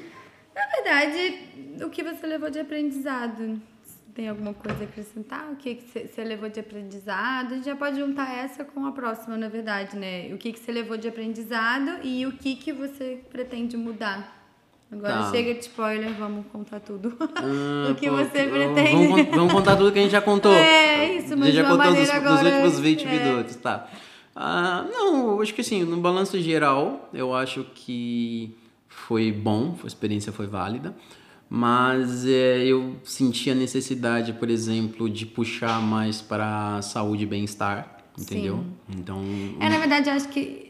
Na 0.54 0.62
verdade, 0.76 1.36
o 1.86 1.90
que 1.90 2.04
você 2.04 2.28
levou 2.28 2.50
de 2.50 2.60
aprendizado? 2.60 3.58
Tem 4.18 4.28
alguma 4.28 4.52
coisa 4.52 4.80
a 4.82 4.84
acrescentar? 4.84 5.48
O 5.52 5.56
que 5.58 5.76
que 5.76 6.08
você 6.08 6.24
levou 6.24 6.50
de 6.50 6.60
aprendizado? 6.60 7.52
A 7.52 7.56
gente 7.58 7.66
já 7.66 7.76
pode 7.76 8.00
juntar 8.00 8.36
essa 8.36 8.66
com 8.66 8.84
a 8.84 8.92
próxima, 8.92 9.38
na 9.38 9.48
verdade, 9.48 9.96
né? 9.96 10.34
O 10.34 10.40
que 10.40 10.52
que 10.54 10.60
você 10.60 10.72
levou 10.72 10.98
de 10.98 11.08
aprendizado 11.08 12.00
e 12.04 12.26
o 12.26 12.32
que 12.32 12.56
que 12.56 12.74
você 12.74 13.20
pretende 13.30 13.78
mudar? 13.78 14.36
Agora 14.92 15.20
Tá. 15.20 15.30
chega 15.30 15.54
de 15.54 15.60
spoiler, 15.60 16.12
vamos 16.16 16.48
contar 16.48 16.80
tudo. 16.80 17.16
Ah, 17.20 17.92
o 17.94 17.94
que 17.94 18.10
pô, 18.10 18.16
você 18.16 18.48
pretende. 18.48 19.08
Vamos, 19.08 19.26
vamos 19.30 19.54
contar 19.54 19.76
tudo 19.76 19.92
que 19.92 20.00
a 20.00 20.02
gente 20.02 20.12
já 20.12 20.22
contou. 20.22 20.50
É, 20.58 21.14
isso, 21.14 21.34
A 21.34 21.38
mas 21.38 21.54
gente 21.54 21.58
já 21.58 21.70
contou 21.70 21.94
nos 21.94 22.10
agora, 22.10 22.44
últimos 22.44 22.80
20 22.80 23.06
é. 23.06 23.12
minutos, 23.12 23.56
tá. 23.58 23.88
Ah, 24.36 24.84
não, 24.92 25.40
acho 25.40 25.54
que 25.54 25.62
assim, 25.62 25.84
no 25.84 25.98
balanço 25.98 26.42
geral, 26.42 27.08
eu 27.14 27.36
acho 27.36 27.64
que 27.76 28.58
foi 28.88 29.32
bom, 29.32 29.78
a 29.84 29.86
experiência 29.86 30.32
foi 30.32 30.48
válida, 30.48 30.96
mas 31.50 32.26
é, 32.26 32.66
eu 32.66 32.96
senti 33.04 33.50
a 33.50 33.56
necessidade, 33.56 34.34
por 34.34 34.50
exemplo, 34.50 35.10
de 35.10 35.26
puxar 35.26 35.82
mais 35.82 36.22
para 36.22 36.82
saúde 36.82 37.24
e 37.24 37.26
bem-estar, 37.26 38.04
entendeu? 38.18 38.64
Então, 38.90 39.24
É, 39.60 39.70
na 39.70 39.78
verdade, 39.78 40.10
eu 40.10 40.14
acho 40.14 40.28
que 40.30 40.68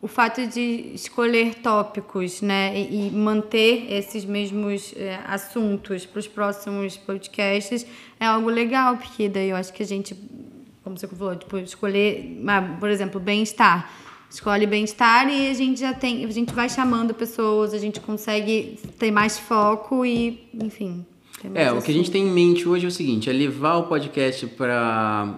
o 0.00 0.08
fato 0.08 0.46
de 0.46 0.92
escolher 0.94 1.54
tópicos, 1.56 2.42
né, 2.42 2.78
e, 2.78 3.08
e 3.08 3.10
manter 3.10 3.92
esses 3.92 4.24
mesmos 4.24 4.92
é, 4.96 5.20
assuntos 5.26 6.04
para 6.04 6.20
os 6.20 6.28
próximos 6.28 6.96
podcasts 6.96 7.86
é 8.20 8.26
algo 8.26 8.50
legal, 8.50 8.96
porque 8.96 9.28
daí 9.28 9.50
eu 9.50 9.56
acho 9.56 9.72
que 9.72 9.82
a 9.82 9.86
gente, 9.86 10.14
como 10.84 10.98
você 10.98 11.08
falou, 11.08 11.34
tipo, 11.34 11.56
escolher, 11.58 12.40
ah, 12.46 12.76
por 12.78 12.90
exemplo, 12.90 13.20
bem-estar. 13.20 13.90
Escolhe 14.36 14.66
bem-estar 14.66 15.30
e 15.30 15.48
a 15.48 15.54
gente 15.54 15.80
já 15.80 15.94
tem, 15.94 16.22
a 16.22 16.30
gente 16.30 16.52
vai 16.52 16.68
chamando 16.68 17.14
pessoas, 17.14 17.72
a 17.72 17.78
gente 17.78 18.00
consegue 18.00 18.78
ter 18.98 19.10
mais 19.10 19.38
foco 19.38 20.04
e, 20.04 20.46
enfim. 20.52 21.06
É, 21.54 21.72
o 21.72 21.80
que 21.80 21.90
a 21.90 21.94
gente 21.94 22.10
tem 22.10 22.28
em 22.28 22.30
mente 22.30 22.68
hoje 22.68 22.84
é 22.84 22.88
o 22.88 22.90
seguinte: 22.90 23.30
é 23.30 23.32
levar 23.32 23.76
o 23.76 23.84
podcast 23.84 24.46
para. 24.48 25.34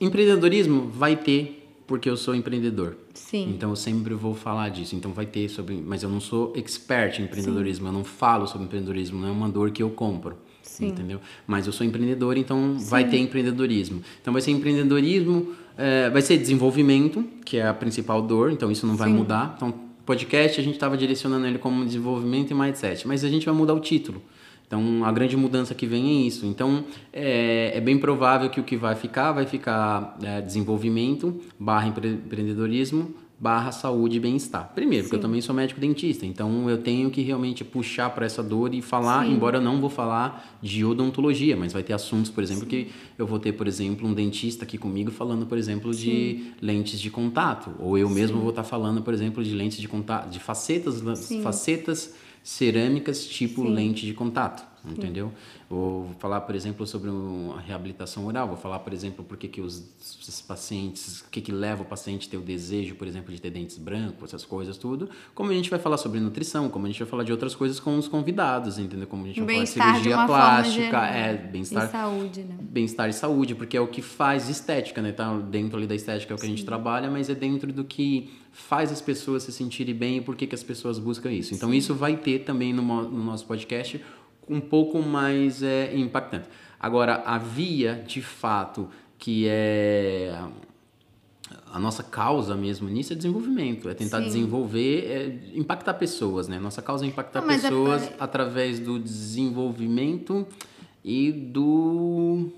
Empreendedorismo 0.00 0.88
vai 0.88 1.14
ter, 1.14 1.62
porque 1.86 2.08
eu 2.08 2.16
sou 2.16 2.34
empreendedor. 2.34 2.96
Sim. 3.12 3.50
Então 3.50 3.68
eu 3.68 3.76
sempre 3.76 4.14
vou 4.14 4.34
falar 4.34 4.70
disso. 4.70 4.96
Então 4.96 5.12
vai 5.12 5.26
ter 5.26 5.50
sobre. 5.50 5.76
Mas 5.76 6.02
eu 6.02 6.08
não 6.08 6.20
sou 6.20 6.54
expert 6.56 7.18
em 7.18 7.24
empreendedorismo, 7.24 7.88
eu 7.88 7.92
não 7.92 8.02
falo 8.02 8.46
sobre 8.46 8.64
empreendedorismo, 8.64 9.20
não 9.20 9.28
é 9.28 9.30
uma 9.30 9.48
dor 9.50 9.72
que 9.72 9.82
eu 9.82 9.90
compro. 9.90 10.38
Sim. 10.62 10.88
Entendeu? 10.88 11.20
Mas 11.46 11.66
eu 11.66 11.72
sou 11.72 11.86
empreendedor, 11.86 12.38
então 12.38 12.78
vai 12.78 13.06
ter 13.06 13.18
empreendedorismo. 13.18 14.02
Então 14.22 14.32
vai 14.32 14.40
ser 14.40 14.52
empreendedorismo, 14.52 15.52
é, 15.80 16.10
vai 16.10 16.20
ser 16.20 16.36
desenvolvimento, 16.36 17.24
que 17.44 17.56
é 17.56 17.66
a 17.66 17.72
principal 17.74 18.20
dor, 18.20 18.52
então 18.52 18.70
isso 18.70 18.86
não 18.86 18.96
vai 18.96 19.08
Sim. 19.08 19.14
mudar. 19.16 19.54
Então, 19.56 19.72
podcast 20.04 20.60
a 20.60 20.62
gente 20.62 20.74
estava 20.74 20.96
direcionando 20.96 21.46
ele 21.46 21.58
como 21.58 21.84
desenvolvimento 21.84 22.50
e 22.50 22.54
mindset, 22.54 23.08
mas 23.08 23.24
a 23.24 23.28
gente 23.28 23.46
vai 23.46 23.54
mudar 23.54 23.74
o 23.74 23.80
título. 23.80 24.20
Então, 24.66 25.04
a 25.04 25.10
grande 25.10 25.36
mudança 25.36 25.74
que 25.74 25.84
vem 25.86 26.08
é 26.08 26.26
isso. 26.26 26.46
Então, 26.46 26.84
é, 27.12 27.72
é 27.74 27.80
bem 27.80 27.98
provável 27.98 28.48
que 28.48 28.60
o 28.60 28.62
que 28.62 28.76
vai 28.76 28.94
ficar, 28.94 29.32
vai 29.32 29.44
ficar 29.46 30.16
é, 30.22 30.40
desenvolvimento, 30.40 31.40
barra 31.58 31.88
empre- 31.88 32.10
empreendedorismo, 32.10 33.12
barra 33.40 33.72
saúde 33.72 34.18
e 34.18 34.20
bem-estar. 34.20 34.70
Primeiro, 34.74 35.04
porque 35.04 35.16
eu 35.16 35.18
Sim. 35.18 35.22
também 35.22 35.40
sou 35.40 35.54
médico 35.54 35.80
dentista, 35.80 36.26
então 36.26 36.68
eu 36.68 36.76
tenho 36.76 37.10
que 37.10 37.22
realmente 37.22 37.64
puxar 37.64 38.10
para 38.10 38.26
essa 38.26 38.42
dor 38.42 38.74
e 38.74 38.82
falar, 38.82 39.24
Sim. 39.24 39.32
embora 39.32 39.56
eu 39.56 39.62
não 39.62 39.80
vou 39.80 39.88
falar 39.88 40.58
de 40.60 40.84
odontologia, 40.84 41.56
mas 41.56 41.72
vai 41.72 41.82
ter 41.82 41.94
assuntos, 41.94 42.30
por 42.30 42.42
exemplo, 42.44 42.66
que 42.66 42.88
eu 43.16 43.26
vou 43.26 43.38
ter, 43.38 43.52
por 43.52 43.66
exemplo, 43.66 44.06
um 44.06 44.12
dentista 44.12 44.64
aqui 44.64 44.76
comigo 44.76 45.10
falando, 45.10 45.46
por 45.46 45.56
exemplo, 45.56 45.94
de 45.94 46.52
lentes 46.60 47.00
de 47.00 47.08
contato, 47.08 47.70
ou 47.78 47.96
eu 47.96 48.10
mesmo 48.10 48.38
vou 48.40 48.50
estar 48.50 48.62
falando, 48.64 49.00
por 49.00 49.14
exemplo, 49.14 49.42
de 49.42 49.54
lentes 49.54 49.78
de 49.80 49.88
contato, 49.88 50.28
de 50.28 50.38
facetas, 50.38 51.02
Sim. 51.18 51.40
facetas 51.40 52.14
cerâmicas 52.42 53.24
tipo 53.24 53.62
Sim. 53.62 53.72
lente 53.74 54.04
de 54.04 54.12
contato, 54.12 54.62
entendeu? 54.84 55.32
Vou 55.68 56.10
falar, 56.18 56.40
por 56.42 56.54
exemplo, 56.54 56.86
sobre 56.86 57.10
a 57.10 57.60
reabilitação 57.60 58.26
oral, 58.26 58.48
vou 58.48 58.56
falar, 58.56 58.78
por 58.80 58.92
exemplo, 58.92 59.24
por 59.24 59.36
que 59.36 59.48
que 59.48 59.60
os, 59.60 59.82
os 60.28 60.40
pacientes, 60.40 61.20
o 61.20 61.30
que 61.30 61.40
que 61.40 61.52
leva 61.52 61.82
o 61.82 61.84
paciente 61.84 62.26
a 62.28 62.30
ter 62.30 62.36
o 62.36 62.40
desejo, 62.40 62.94
por 62.94 63.06
exemplo, 63.06 63.32
de 63.34 63.40
ter 63.40 63.50
dentes 63.50 63.76
brancos, 63.78 64.30
essas 64.30 64.44
coisas 64.44 64.76
tudo. 64.76 65.08
Como 65.34 65.50
a 65.50 65.54
gente 65.54 65.68
vai 65.70 65.78
falar 65.78 65.96
sobre 65.96 66.20
nutrição, 66.20 66.68
como 66.68 66.86
a 66.86 66.88
gente 66.88 66.98
vai 66.98 67.08
falar 67.08 67.24
de 67.24 67.32
outras 67.32 67.54
coisas 67.54 67.78
com 67.80 67.96
os 67.98 68.08
convidados, 68.08 68.78
entendeu? 68.78 69.06
Como 69.06 69.24
a 69.24 69.28
gente 69.28 69.40
vai 69.40 69.54
falar 69.54 69.64
de 69.64 69.70
de 69.70 69.72
cirurgia 69.72 70.16
uma 70.16 70.26
forma 70.26 70.44
plástica, 70.44 70.84
geral. 70.84 71.04
é, 71.04 71.34
E 71.34 71.48
bem-estar 71.48 71.90
saúde, 71.90 72.40
né? 72.42 72.56
bem-estar 72.60 73.08
e 73.08 73.12
saúde, 73.12 73.54
porque 73.54 73.76
é 73.76 73.80
o 73.80 73.86
que 73.88 74.02
faz 74.02 74.48
estética, 74.48 75.02
né? 75.02 75.12
Tá 75.12 75.36
dentro 75.38 75.76
ali 75.76 75.86
da 75.86 75.94
estética 75.94 76.32
é 76.32 76.36
o 76.36 76.38
que 76.38 76.46
a 76.46 76.48
gente 76.48 76.64
trabalha, 76.64 77.10
mas 77.10 77.28
é 77.28 77.34
dentro 77.34 77.72
do 77.72 77.84
que 77.84 78.30
faz 78.52 78.90
as 78.90 79.00
pessoas 79.00 79.44
se 79.44 79.52
sentirem 79.52 79.94
bem 79.94 80.16
e 80.16 80.20
por 80.20 80.34
que, 80.34 80.46
que 80.46 80.54
as 80.54 80.62
pessoas 80.62 80.98
buscam 80.98 81.30
isso. 81.30 81.54
Então 81.54 81.72
isso 81.72 81.94
vai 81.94 82.16
ter 82.16 82.40
também 82.40 82.72
no, 82.72 82.82
no 82.82 83.24
nosso 83.24 83.46
podcast 83.46 84.00
um 84.50 84.60
pouco 84.60 85.00
mais 85.00 85.62
é, 85.62 85.96
impactante. 85.96 86.48
Agora, 86.78 87.22
a 87.24 87.38
via, 87.38 88.02
de 88.06 88.20
fato, 88.20 88.88
que 89.18 89.46
é 89.48 90.34
a 91.72 91.78
nossa 91.78 92.02
causa 92.02 92.54
mesmo 92.56 92.88
nisso 92.88 93.12
é 93.12 93.16
desenvolvimento, 93.16 93.88
é 93.88 93.94
tentar 93.94 94.18
Sim. 94.18 94.24
desenvolver, 94.24 95.04
é 95.06 95.58
impactar 95.58 95.94
pessoas, 95.94 96.48
né? 96.48 96.58
Nossa 96.58 96.82
causa 96.82 97.04
é 97.04 97.08
impactar 97.08 97.40
Não, 97.42 97.50
é 97.50 97.58
pessoas 97.58 98.08
pra- 98.08 98.24
através 98.24 98.78
do 98.80 98.98
desenvolvimento 98.98 100.46
e 101.04 101.30
do 101.32 102.50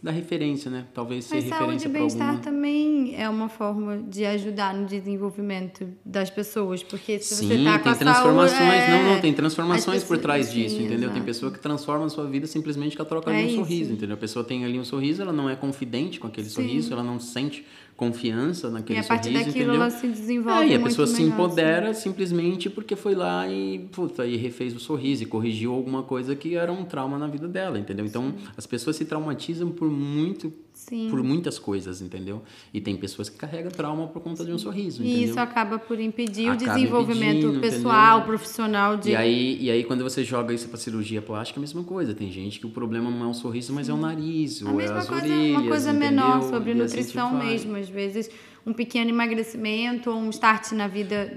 da 0.00 0.12
referência, 0.12 0.70
né? 0.70 0.84
Talvez 0.94 1.24
ser 1.24 1.34
Mas 1.36 1.44
saúde 1.46 1.60
referência 1.62 1.88
e 1.88 1.90
para 1.90 1.98
bem-estar 2.00 2.28
alguma. 2.28 2.42
também 2.44 3.14
é 3.20 3.28
uma 3.28 3.48
forma 3.48 3.98
de 3.98 4.24
ajudar 4.24 4.72
no 4.72 4.86
desenvolvimento 4.86 5.88
das 6.04 6.30
pessoas, 6.30 6.82
porque 6.84 7.18
se 7.18 7.34
Sim, 7.34 7.48
você 7.48 7.64
tá 7.64 7.78
com 7.78 7.82
tem 7.84 7.92
a 7.92 7.96
transformações, 7.96 8.58
saúde, 8.58 8.74
é... 8.76 9.02
não, 9.02 9.14
não, 9.14 9.20
tem 9.20 9.32
transformações 9.32 9.96
As 9.98 10.02
por 10.04 10.16
pessoas- 10.18 10.22
trás 10.22 10.46
sim, 10.46 10.62
disso, 10.62 10.76
entendeu? 10.76 10.98
Tem 10.98 11.08
exato. 11.08 11.24
pessoa 11.24 11.52
que 11.52 11.58
transforma 11.58 12.04
a 12.06 12.08
sua 12.08 12.26
vida 12.28 12.46
simplesmente 12.46 12.96
com 12.96 13.02
a 13.02 13.06
troca 13.06 13.30
É 13.32 13.38
de 13.38 13.42
um 13.42 13.46
isso. 13.46 13.56
sorriso, 13.56 13.92
entendeu? 13.92 14.14
A 14.14 14.18
pessoa 14.18 14.44
tem 14.44 14.64
ali 14.64 14.78
um 14.78 14.84
sorriso, 14.84 15.20
ela 15.20 15.32
não 15.32 15.50
é 15.50 15.56
confidente 15.56 16.20
com 16.20 16.28
aquele 16.28 16.48
sorriso, 16.48 16.92
ela 16.92 17.02
não 17.02 17.18
sente 17.18 17.66
confiança 17.98 18.70
naquele 18.70 19.00
E 19.00 19.02
a 19.02 19.04
partir 19.04 19.30
sorriso, 19.30 19.46
daquilo 19.46 19.64
entendeu? 19.64 19.82
ela 19.82 19.90
se 19.90 20.06
desenvolve 20.06 20.62
É, 20.62 20.68
e 20.68 20.74
a 20.76 20.80
pessoa 20.80 21.04
se 21.04 21.20
empodera 21.20 21.92
simplesmente 21.92 22.70
porque 22.70 22.94
foi 22.94 23.16
lá 23.16 23.46
e, 23.48 23.80
puta, 23.90 24.24
e 24.24 24.36
refez 24.36 24.72
o 24.74 24.78
sorriso 24.78 25.24
e 25.24 25.26
corrigiu 25.26 25.74
alguma 25.74 26.04
coisa 26.04 26.36
que 26.36 26.54
era 26.54 26.72
um 26.72 26.84
trauma 26.84 27.18
na 27.18 27.26
vida 27.26 27.48
dela, 27.48 27.76
entendeu? 27.76 28.06
Então, 28.06 28.32
as 28.56 28.66
pessoas 28.68 28.94
se 28.94 29.04
traumatizam 29.04 29.70
por 29.72 29.90
muito 29.90 30.52
Sim. 30.88 31.08
por 31.10 31.22
muitas 31.22 31.58
coisas, 31.58 32.00
entendeu? 32.00 32.42
E 32.72 32.80
tem 32.80 32.96
pessoas 32.96 33.28
que 33.28 33.36
carregam 33.36 33.70
trauma 33.70 34.06
por 34.08 34.22
conta 34.22 34.44
de 34.44 34.52
um 34.52 34.58
sorriso, 34.58 35.02
E 35.02 35.08
entendeu? 35.08 35.28
isso 35.28 35.40
acaba 35.40 35.78
por 35.78 36.00
impedir 36.00 36.48
o 36.48 36.52
Acaba 36.52 36.74
desenvolvimento 36.74 37.36
impedindo, 37.46 37.60
pessoal, 37.60 38.18
entendeu? 38.18 38.26
profissional 38.26 38.96
de 38.96 39.10
E 39.10 39.16
aí, 39.16 39.58
e 39.60 39.70
aí, 39.70 39.84
quando 39.84 40.02
você 40.02 40.24
joga 40.24 40.54
isso 40.54 40.68
pra 40.68 40.78
cirurgia 40.78 41.20
plástica, 41.20 41.58
é 41.58 41.60
a 41.60 41.62
mesma 41.62 41.84
coisa. 41.84 42.14
Tem 42.14 42.30
gente 42.30 42.58
que 42.58 42.66
o 42.66 42.70
problema 42.70 43.10
não 43.10 43.26
é 43.26 43.28
o 43.28 43.34
sorriso, 43.34 43.72
mas 43.72 43.88
é 43.88 43.92
o 43.92 43.96
nariz, 43.96 44.62
a 44.62 44.70
ou 44.70 44.72
é 44.72 44.82
mesma 44.82 44.98
as 44.98 45.08
coisa, 45.08 45.24
orelhas, 45.26 45.50
uma 45.60 45.68
coisa 45.68 45.90
entendeu? 45.90 46.10
menor 46.10 46.42
sobre 46.42 46.70
E 46.72 46.82
assim 46.82 46.96
nutrição 46.96 47.38
mesmo, 47.38 47.76
às 47.76 47.88
vezes 47.88 48.30
um 48.68 48.72
pequeno 48.74 49.08
emagrecimento 49.08 50.10
ou 50.10 50.16
um 50.16 50.28
start 50.28 50.72
na 50.72 50.86
vida 50.86 51.32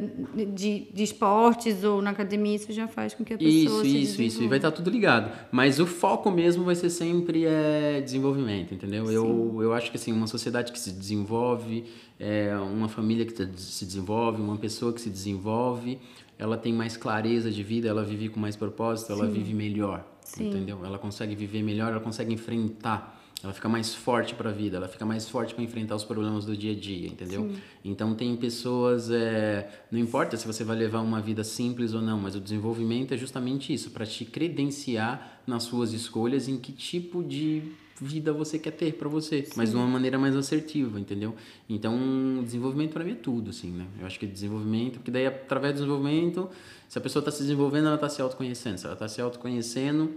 de, 0.54 0.88
de 0.94 1.04
esportes 1.04 1.82
ou 1.84 2.02
na 2.02 2.10
academia, 2.10 2.56
isso 2.56 2.72
já 2.74 2.89
faz 2.89 3.13
com 3.13 3.24
que 3.24 3.34
a 3.34 3.38
pessoa 3.38 3.86
Isso, 3.86 3.86
isso, 3.86 4.22
isso. 4.22 4.44
E 4.44 4.48
vai 4.48 4.58
estar 4.58 4.72
tudo 4.72 4.89
ligado. 4.89 5.32
Mas 5.50 5.80
o 5.80 5.88
foco 5.88 6.30
mesmo 6.30 6.65
vai 6.65 6.76
ser 6.76 6.89
sempre 6.89 7.46
é, 7.46 8.02
desenvolvimento, 8.02 8.74
entendeu? 8.74 9.10
Eu, 9.10 9.22
Eu, 9.22 9.63
eu 9.63 9.74
acho 9.74 9.89
que 9.89 9.98
assim, 9.98 10.12
uma 10.12 10.28
sociedade 10.28 10.74
que 10.74 10.80
se 10.80 10.91
desenvolve, 10.91 11.86
é, 12.20 12.54
uma 12.58 12.89
família 12.89 13.26
que 13.26 13.34
se 13.56 13.86
desenvolve, 13.86 14.41
uma 14.41 14.58
pessoa 14.58 14.91
que 14.91 15.00
se 15.00 15.10
desenvolve, 15.10 16.00
ela 16.38 16.58
tem 16.58 16.74
mais 16.74 16.98
clareza 16.98 17.50
de 17.50 17.63
vida, 17.63 17.88
ela 17.88 18.04
vive 18.04 18.28
com 18.28 18.39
mais 18.39 18.58
propósito, 18.58 19.13
ela 19.13 19.28
vive 19.28 19.54
melhor, 19.54 20.06
Sim. 20.22 20.50
entendeu? 20.50 20.84
Ela 20.84 20.98
consegue 20.98 21.36
viver 21.36 21.63
melhor, 21.63 21.91
ela 21.91 22.02
consegue 22.02 22.34
enfrentar 22.34 23.22
ela 23.43 23.54
fica 23.54 23.67
mais 23.67 23.93
forte 23.93 24.36
para 24.36 24.49
a 24.49 24.54
vida, 24.54 24.77
ela 24.77 24.88
fica 24.88 25.06
mais 25.06 25.27
forte 25.27 25.56
para 25.56 25.63
enfrentar 25.63 25.95
os 25.95 26.04
problemas 26.04 26.45
do 26.45 26.56
dia 26.56 26.73
a 26.73 26.75
dia, 26.75 27.08
entendeu? 27.08 27.49
Sim. 27.49 27.62
Então 27.84 28.13
tem 28.13 28.36
pessoas, 28.36 29.10
é, 29.10 29.67
não 29.91 29.99
importa 29.99 30.38
se 30.38 30.45
você 30.45 30.63
vai 30.63 30.77
levar 30.77 31.01
uma 31.01 31.19
vida 31.19 31.43
simples 31.43 31.93
ou 31.93 32.01
não, 32.01 32.19
mas 32.19 32.36
o 32.36 32.39
desenvolvimento 32.39 33.13
é 33.13 33.17
justamente 33.17 33.73
isso, 33.73 33.89
para 33.91 34.06
te 34.06 34.25
credenciar 34.25 35.41
nas 35.47 35.63
suas 35.63 35.91
escolhas 35.91 36.47
em 36.47 36.58
que 36.58 36.71
tipo 36.71 37.23
de 37.23 37.63
vida 37.99 38.34
você 38.34 38.58
quer 38.58 38.71
ter 38.71 38.93
para 38.93 39.08
você, 39.08 39.43
Sim. 39.43 39.54
mas 39.56 39.69
de 39.69 39.75
uma 39.75 39.86
maneira 39.86 40.17
mais 40.17 40.36
assertiva, 40.36 40.99
entendeu? 40.99 41.36
Então, 41.69 42.41
desenvolvimento 42.43 42.93
para 42.93 43.04
mim 43.04 43.12
é 43.12 43.15
tudo, 43.15 43.51
assim, 43.51 43.71
né? 43.71 43.86
Eu 43.99 44.08
acho 44.08 44.19
que 44.19 44.25
desenvolvimento, 44.25 44.93
porque 44.93 45.12
daí 45.12 45.27
através 45.27 45.73
do 45.73 45.77
desenvolvimento, 45.77 46.49
se 46.89 46.97
a 46.97 47.01
pessoa 47.01 47.21
está 47.21 47.32
se 47.32 47.43
desenvolvendo, 47.43 47.88
ela 47.88 47.95
está 47.95 48.10
se 48.10 48.21
autoconhecendo. 48.21 48.80
Se 48.80 48.86
ela 48.86 48.93
está 48.95 49.08
se 49.08 49.21
autoconhecendo, 49.21 50.12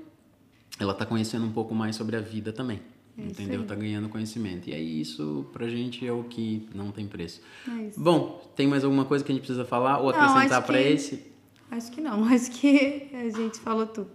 ela 0.78 0.92
está 0.92 1.04
conhecendo 1.04 1.44
um 1.44 1.52
pouco 1.52 1.74
mais 1.74 1.94
sobre 1.94 2.16
a 2.16 2.20
vida 2.20 2.52
também. 2.52 2.80
É 3.16 3.22
entendeu? 3.22 3.64
Tá 3.64 3.74
ganhando 3.74 4.08
conhecimento. 4.08 4.68
E 4.68 4.74
aí 4.74 5.00
isso 5.00 5.46
pra 5.52 5.68
gente 5.68 6.06
é 6.06 6.12
o 6.12 6.24
que 6.24 6.68
não 6.74 6.90
tem 6.90 7.06
preço. 7.06 7.40
É 7.68 7.90
Bom, 7.96 8.52
tem 8.56 8.66
mais 8.66 8.84
alguma 8.84 9.04
coisa 9.04 9.24
que 9.24 9.30
a 9.30 9.34
gente 9.34 9.44
precisa 9.44 9.64
falar 9.64 10.00
ou 10.00 10.10
acrescentar 10.10 10.62
para 10.62 10.80
esse? 10.80 11.32
Acho 11.70 11.90
que 11.92 12.00
não, 12.00 12.24
acho 12.28 12.50
que 12.50 13.08
a 13.12 13.28
gente 13.30 13.58
falou 13.60 13.86
tudo. 13.86 14.12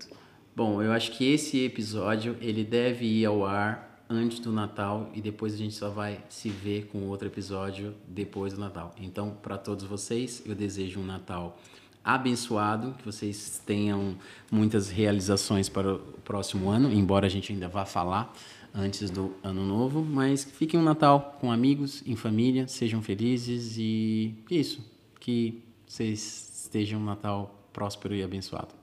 Bom, 0.56 0.82
eu 0.82 0.92
acho 0.92 1.12
que 1.12 1.32
esse 1.32 1.64
episódio 1.64 2.36
ele 2.42 2.64
deve 2.64 3.06
ir 3.06 3.26
ao 3.26 3.46
ar 3.46 4.04
antes 4.10 4.40
do 4.40 4.52
Natal 4.52 5.10
e 5.14 5.22
depois 5.22 5.54
a 5.54 5.58
gente 5.58 5.76
só 5.76 5.90
vai 5.90 6.20
se 6.28 6.50
ver 6.50 6.88
com 6.88 7.08
outro 7.08 7.28
episódio 7.28 7.94
depois 8.08 8.54
do 8.54 8.60
Natal. 8.60 8.94
Então, 9.00 9.38
para 9.42 9.58
todos 9.58 9.86
vocês, 9.86 10.42
eu 10.46 10.56
desejo 10.56 11.00
um 11.00 11.06
Natal 11.06 11.58
abençoado, 12.04 12.96
que 12.98 13.06
vocês 13.06 13.62
tenham 13.66 14.18
muitas 14.52 14.90
realizações 14.90 15.70
para 15.70 15.94
o 15.94 16.00
próximo 16.24 16.70
ano, 16.70 16.92
embora 16.92 17.28
a 17.28 17.30
gente 17.30 17.54
ainda 17.54 17.68
vá 17.68 17.86
falar 17.86 18.34
antes 18.74 19.10
do 19.10 19.34
ano 19.44 19.66
novo, 19.66 20.04
mas 20.04 20.44
fiquem 20.44 20.80
um 20.80 20.84
Natal 20.84 21.38
com 21.40 21.52
amigos, 21.52 22.04
em 22.06 22.16
família, 22.16 22.68
sejam 22.68 23.02
felizes 23.02 23.78
e 23.78 24.36
isso, 24.50 24.84
que 25.20 25.64
vocês 25.86 26.64
estejam 26.64 27.00
um 27.00 27.04
Natal 27.04 27.70
próspero 27.74 28.16
e 28.16 28.24
abençoado. 28.24 28.74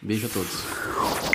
Beijo 0.00 0.26
a 0.26 0.30
todos. 0.30 1.27